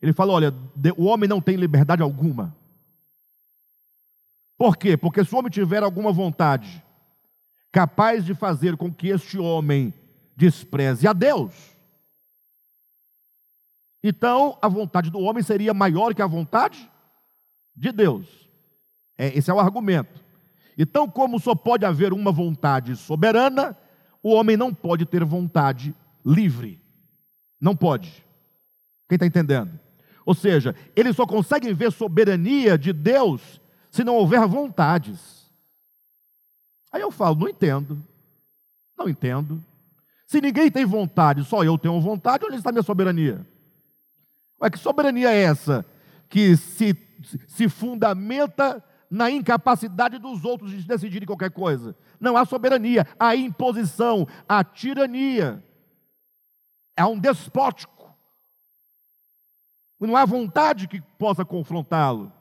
[0.00, 0.54] Ele fala: olha,
[0.96, 2.54] o homem não tem liberdade alguma.
[4.56, 4.96] Por quê?
[4.96, 6.85] Porque se o homem tiver alguma vontade
[7.76, 9.92] capaz de fazer com que este homem
[10.34, 11.52] despreze a Deus,
[14.02, 16.90] então a vontade do homem seria maior que a vontade
[17.76, 18.48] de Deus.
[19.18, 20.24] É, esse é o argumento.
[20.78, 23.76] Então, como só pode haver uma vontade soberana,
[24.22, 26.80] o homem não pode ter vontade livre.
[27.60, 28.24] Não pode.
[29.06, 29.78] Quem está entendendo?
[30.24, 33.60] Ou seja, eles só conseguem ver soberania de Deus
[33.90, 35.35] se não houver vontades.
[36.92, 38.02] Aí eu falo, não entendo.
[38.96, 39.62] Não entendo.
[40.26, 43.46] Se ninguém tem vontade, só eu tenho vontade, onde está a minha soberania?
[44.60, 45.84] Ué, que soberania é essa
[46.28, 46.96] que se,
[47.46, 51.94] se fundamenta na incapacidade dos outros de decidirem qualquer coisa?
[52.18, 55.62] Não há soberania, há imposição, há tirania.
[56.96, 58.10] É um despótico.
[60.00, 62.32] Não há vontade que possa confrontá-lo.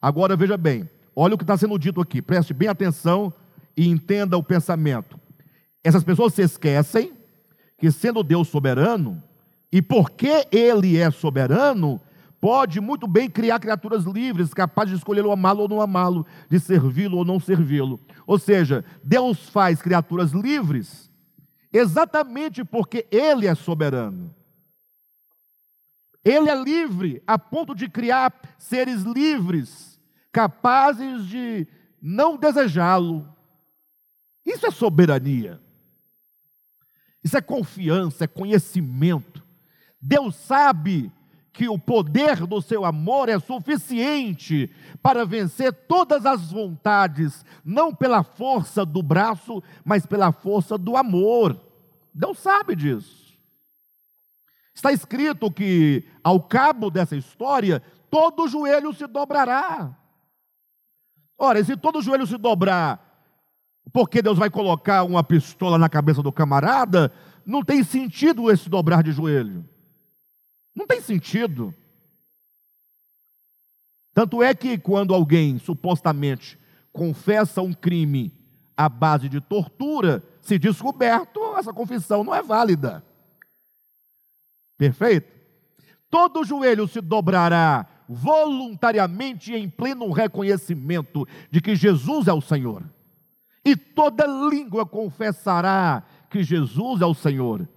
[0.00, 3.32] Agora veja bem, olha o que está sendo dito aqui, preste bem atenção
[3.78, 5.20] e entenda o pensamento.
[5.84, 7.12] Essas pessoas se esquecem
[7.78, 9.22] que, sendo Deus soberano,
[9.70, 12.00] e porque Ele é soberano,
[12.40, 16.58] pode muito bem criar criaturas livres, capazes de escolher o amá-lo ou não amá-lo, de
[16.58, 18.00] servi-lo ou não servi-lo.
[18.26, 21.08] Ou seja, Deus faz criaturas livres
[21.72, 24.34] exatamente porque Ele é soberano.
[26.24, 30.00] Ele é livre a ponto de criar seres livres,
[30.32, 31.64] capazes de
[32.02, 33.37] não desejá-lo.
[34.48, 35.60] Isso é soberania.
[37.22, 39.44] Isso é confiança, é conhecimento.
[40.00, 41.12] Deus sabe
[41.52, 48.22] que o poder do seu amor é suficiente para vencer todas as vontades, não pela
[48.22, 51.60] força do braço, mas pela força do amor.
[52.14, 53.36] Deus sabe disso.
[54.72, 59.94] Está escrito que, ao cabo dessa história, todo joelho se dobrará.
[61.36, 63.07] Ora, se todo joelho se dobrar,
[63.92, 67.12] porque Deus vai colocar uma pistola na cabeça do camarada,
[67.44, 69.64] não tem sentido esse dobrar de joelho.
[70.74, 71.74] Não tem sentido.
[74.12, 76.58] Tanto é que quando alguém supostamente
[76.92, 78.32] confessa um crime
[78.76, 83.04] à base de tortura, se descoberto, essa confissão não é válida.
[84.76, 85.32] Perfeito?
[86.10, 92.82] Todo joelho se dobrará voluntariamente em pleno reconhecimento de que Jesus é o Senhor.
[93.68, 97.68] E toda língua confessará que Jesus é o Senhor.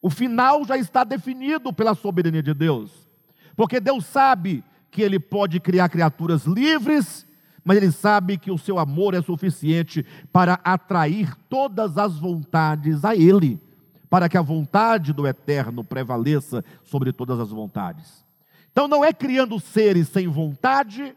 [0.00, 3.06] O final já está definido pela soberania de Deus.
[3.54, 7.26] Porque Deus sabe que Ele pode criar criaturas livres,
[7.62, 13.14] mas Ele sabe que o seu amor é suficiente para atrair todas as vontades a
[13.14, 13.60] Ele
[14.08, 18.24] para que a vontade do eterno prevaleça sobre todas as vontades.
[18.70, 21.14] Então não é criando seres sem vontade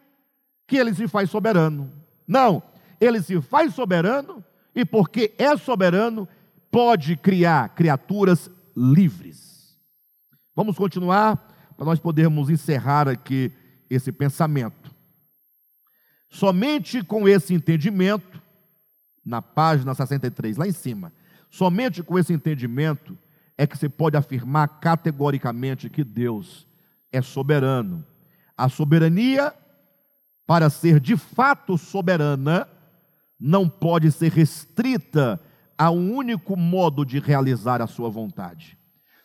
[0.68, 1.92] que ele se faz soberano.
[2.28, 2.62] Não,
[3.00, 4.44] ele se faz soberano
[4.76, 6.28] e porque é soberano,
[6.72, 9.78] pode criar criaturas livres.
[10.56, 11.38] Vamos continuar
[11.76, 13.52] para nós podermos encerrar aqui
[13.90, 14.94] esse pensamento.
[16.30, 18.42] Somente com esse entendimento,
[19.26, 21.12] na página 63, lá em cima,
[21.50, 23.18] Somente com esse entendimento
[23.58, 26.68] é que se pode afirmar categoricamente que Deus
[27.12, 28.06] é soberano.
[28.56, 29.54] A soberania,
[30.46, 32.68] para ser de fato soberana,
[33.40, 35.40] não pode ser restrita
[35.78, 38.78] a um único modo de realizar a sua vontade.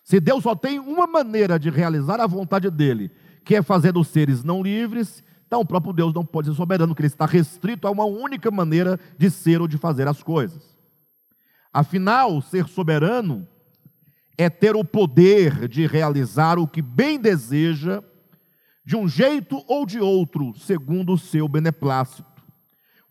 [0.04, 3.10] Se Deus só tem uma maneira de realizar a vontade dele,
[3.44, 6.94] que é fazer dos seres não livres, então o próprio Deus não pode ser soberano,
[6.94, 10.76] porque ele está restrito a uma única maneira de ser ou de fazer as coisas.
[11.72, 13.48] Afinal, ser soberano
[14.36, 18.02] é ter o poder de realizar o que bem deseja,
[18.84, 22.33] de um jeito ou de outro, segundo o seu beneplácito.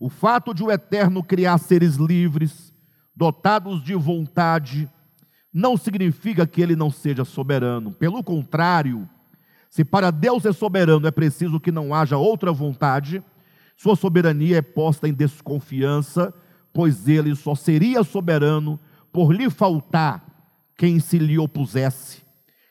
[0.03, 2.73] O fato de o Eterno criar seres livres,
[3.15, 4.89] dotados de vontade,
[5.53, 7.93] não significa que ele não seja soberano.
[7.93, 9.07] Pelo contrário,
[9.69, 13.23] se para Deus ser soberano é preciso que não haja outra vontade,
[13.77, 16.33] sua soberania é posta em desconfiança
[16.73, 18.77] pois ele só seria soberano
[19.09, 20.25] por lhe faltar
[20.75, 22.23] quem se lhe opusesse,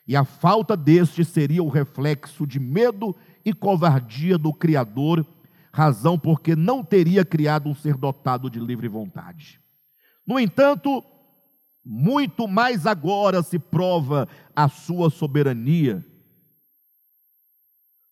[0.07, 5.25] e a falta deste seria o reflexo de medo e covardia do Criador,
[5.73, 9.59] razão porque não teria criado um ser dotado de livre vontade.
[10.25, 11.03] No entanto,
[11.83, 16.05] muito mais agora se prova a sua soberania,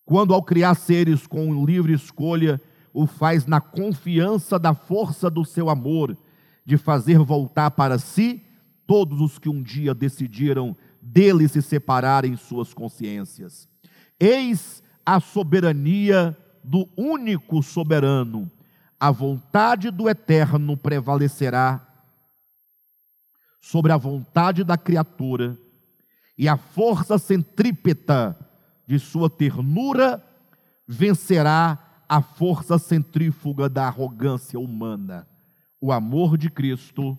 [0.04, 2.60] quando ao criar seres com livre escolha,
[2.92, 6.18] o faz na confiança da força do seu amor,
[6.66, 8.42] de fazer voltar para si
[8.86, 13.68] todos os que um dia decidiram dele se separar em suas consciências.
[14.20, 18.50] Eis a soberania do único soberano.
[18.98, 21.86] A vontade do eterno prevalecerá
[23.60, 25.56] sobre a vontade da criatura,
[26.36, 28.36] e a força centrípeta
[28.86, 30.22] de sua ternura
[30.86, 35.26] vencerá a força centrífuga da arrogância humana.
[35.80, 37.16] O amor de Cristo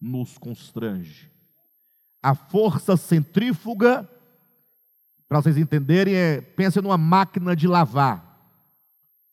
[0.00, 1.30] nos constrange.
[2.22, 4.08] A força centrífuga,
[5.28, 8.23] para vocês entenderem, é, pense numa máquina de lavar.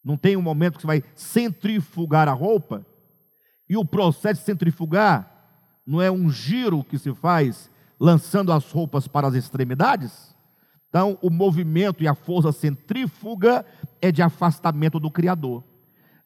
[0.03, 2.85] Não tem um momento que você vai centrifugar a roupa,
[3.69, 5.31] e o processo de centrifugar
[5.85, 10.35] não é um giro que se faz lançando as roupas para as extremidades?
[10.89, 13.65] Então, o movimento e a força centrífuga
[14.01, 15.63] é de afastamento do Criador.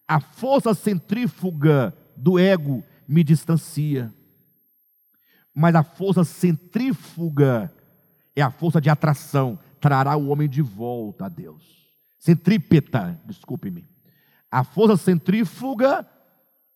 [0.07, 4.11] A força centrífuga do ego me distancia.
[5.53, 7.71] Mas a força centrífuga
[8.35, 11.84] é a força de atração, trará o homem de volta a Deus.
[12.25, 13.87] Centrípeta, desculpe-me.
[14.49, 16.09] A força centrífuga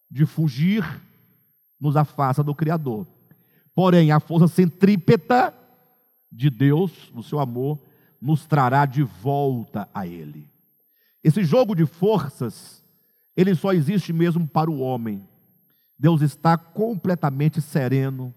[0.08, 0.86] de fugir
[1.82, 3.08] nos afasta do Criador.
[3.74, 5.52] Porém, a força centrípeta
[6.32, 7.82] de Deus, no seu amor,
[8.22, 10.48] nos trará de volta a Ele.
[11.24, 12.86] Esse jogo de forças,
[13.36, 15.28] ele só existe mesmo para o homem.
[15.98, 18.36] Deus está completamente sereno,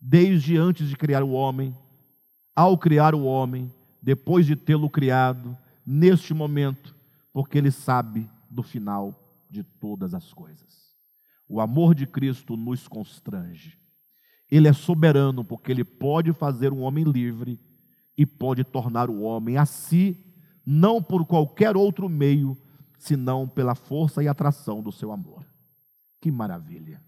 [0.00, 1.76] desde antes de criar o homem,
[2.54, 3.68] ao criar o homem,
[4.00, 5.58] depois de tê-lo criado,
[5.92, 6.94] neste momento,
[7.32, 10.94] porque Ele sabe do final de todas as coisas.
[11.48, 13.76] O amor de Cristo nos constrange.
[14.48, 17.58] Ele é soberano porque ele pode fazer um homem livre
[18.16, 20.16] e pode tornar o homem a si,
[20.64, 22.56] não por qualquer outro meio,
[22.96, 25.44] senão pela força e atração do seu amor.
[26.20, 27.02] Que maravilha!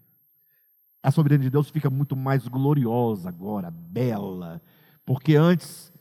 [1.01, 4.61] A soberania de Deus fica muito mais gloriosa agora, bela,
[5.05, 5.92] porque antes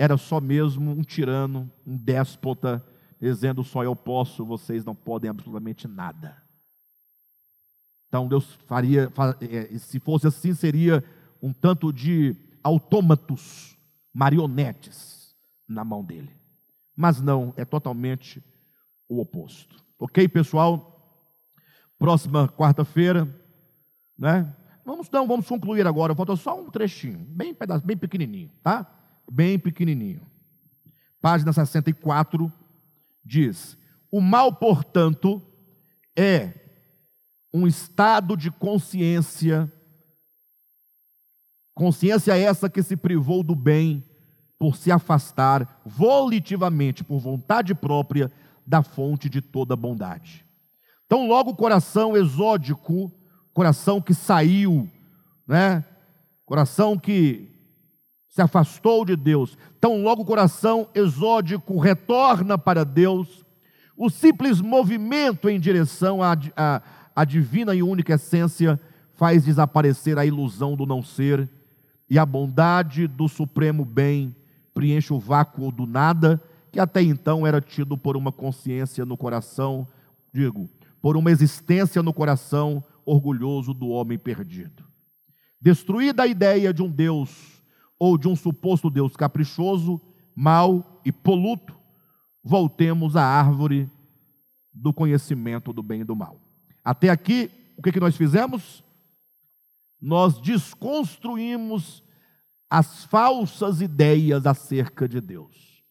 [0.00, 2.82] era só mesmo um tirano, um déspota,
[3.20, 6.42] dizendo só eu posso, vocês não podem absolutamente nada.
[8.08, 11.04] Então Deus faria, é, se fosse assim, seria
[11.42, 12.34] um tanto de
[12.64, 13.76] autômatos,
[14.10, 15.36] marionetes
[15.68, 16.34] na mão dele.
[16.96, 18.42] Mas não, é totalmente
[19.06, 19.84] o oposto.
[19.98, 21.22] Ok, pessoal?
[21.98, 23.28] Próxima quarta-feira,
[24.16, 24.50] né?
[24.82, 26.14] Vamos, não, vamos concluir agora.
[26.14, 28.96] Falta só um trechinho, bem pedaço, bem pequenininho, tá?
[29.28, 30.26] Bem pequenininho.
[31.20, 32.52] Página 64
[33.24, 33.76] diz:
[34.10, 35.42] O mal, portanto,
[36.16, 36.54] é
[37.52, 39.70] um estado de consciência,
[41.74, 44.04] consciência essa que se privou do bem
[44.58, 48.30] por se afastar volitivamente, por vontade própria,
[48.66, 50.44] da fonte de toda bondade.
[51.06, 53.10] Então, logo o coração exódico,
[53.52, 54.88] coração que saiu,
[55.46, 55.84] né?
[56.46, 57.49] Coração que
[58.30, 59.58] se afastou de Deus.
[59.78, 63.44] Então, logo o coração exódico retorna para Deus.
[63.94, 66.82] O simples movimento em direção a, a
[67.14, 68.80] a divina e única essência
[69.12, 71.48] faz desaparecer a ilusão do não ser,
[72.08, 74.34] e a bondade do supremo bem
[74.72, 79.86] preenche o vácuo do nada, que até então era tido por uma consciência no coração,
[80.32, 80.68] digo,
[81.02, 84.84] por uma existência no coração orgulhoso do homem perdido.
[85.60, 87.59] Destruída a ideia de um Deus
[88.00, 90.00] ou de um suposto Deus caprichoso,
[90.34, 91.78] mau e poluto,
[92.42, 93.90] voltemos à árvore
[94.72, 96.40] do conhecimento do bem e do mal.
[96.82, 98.82] Até aqui, o que, nós fizemos?
[100.00, 102.02] Nós desconstruímos
[102.70, 105.84] as falsas ideias acerca de Deus.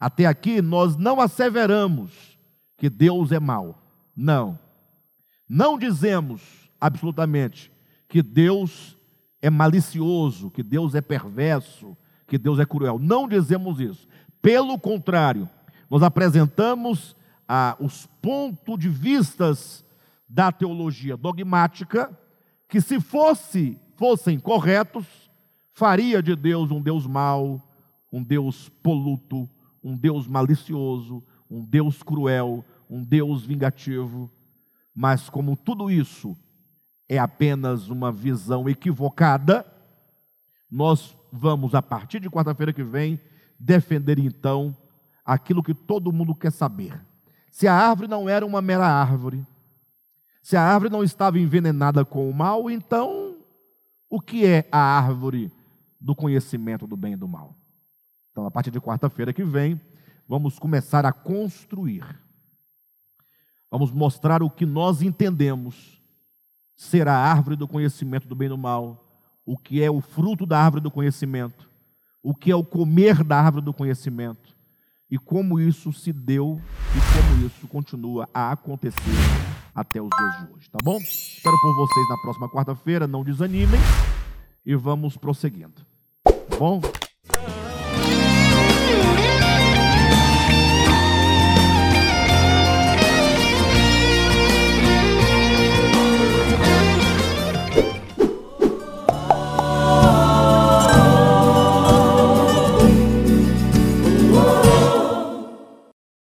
[0.00, 2.36] Até aqui, nós não asseveramos
[2.76, 3.80] que Deus é mau.
[4.16, 4.58] Não.
[5.48, 7.70] Não dizemos absolutamente
[8.08, 8.96] que Deus
[9.44, 11.94] é malicioso, que Deus é perverso,
[12.26, 12.98] que Deus é cruel.
[12.98, 14.08] Não dizemos isso.
[14.40, 15.46] Pelo contrário,
[15.90, 17.14] nós apresentamos
[17.46, 19.84] ah, os pontos de vistas
[20.26, 22.18] da teologia dogmática,
[22.66, 25.04] que se fosse, fossem corretos,
[25.74, 27.60] faria de Deus um Deus mau,
[28.10, 29.46] um Deus poluto,
[29.82, 34.30] um Deus malicioso, um Deus cruel, um Deus vingativo.
[34.94, 36.34] Mas como tudo isso
[37.14, 39.66] é apenas uma visão equivocada,
[40.70, 43.20] nós vamos, a partir de quarta-feira que vem,
[43.58, 44.76] defender então
[45.24, 47.00] aquilo que todo mundo quer saber.
[47.50, 49.46] Se a árvore não era uma mera árvore,
[50.42, 53.36] se a árvore não estava envenenada com o mal, então
[54.10, 55.50] o que é a árvore
[56.00, 57.56] do conhecimento do bem e do mal?
[58.30, 59.80] Então, a partir de quarta-feira que vem,
[60.28, 62.04] vamos começar a construir.
[63.70, 65.93] Vamos mostrar o que nós entendemos
[66.76, 69.04] ser a árvore do conhecimento do bem e do mal,
[69.46, 71.70] o que é o fruto da árvore do conhecimento,
[72.22, 74.54] o que é o comer da árvore do conhecimento
[75.10, 76.60] e como isso se deu
[76.96, 78.98] e como isso continua a acontecer
[79.74, 80.96] até os dias de hoje, tá bom?
[80.96, 83.80] Espero por vocês na próxima quarta-feira, não desanimem
[84.64, 85.84] e vamos prosseguindo.
[86.24, 86.80] Tá bom?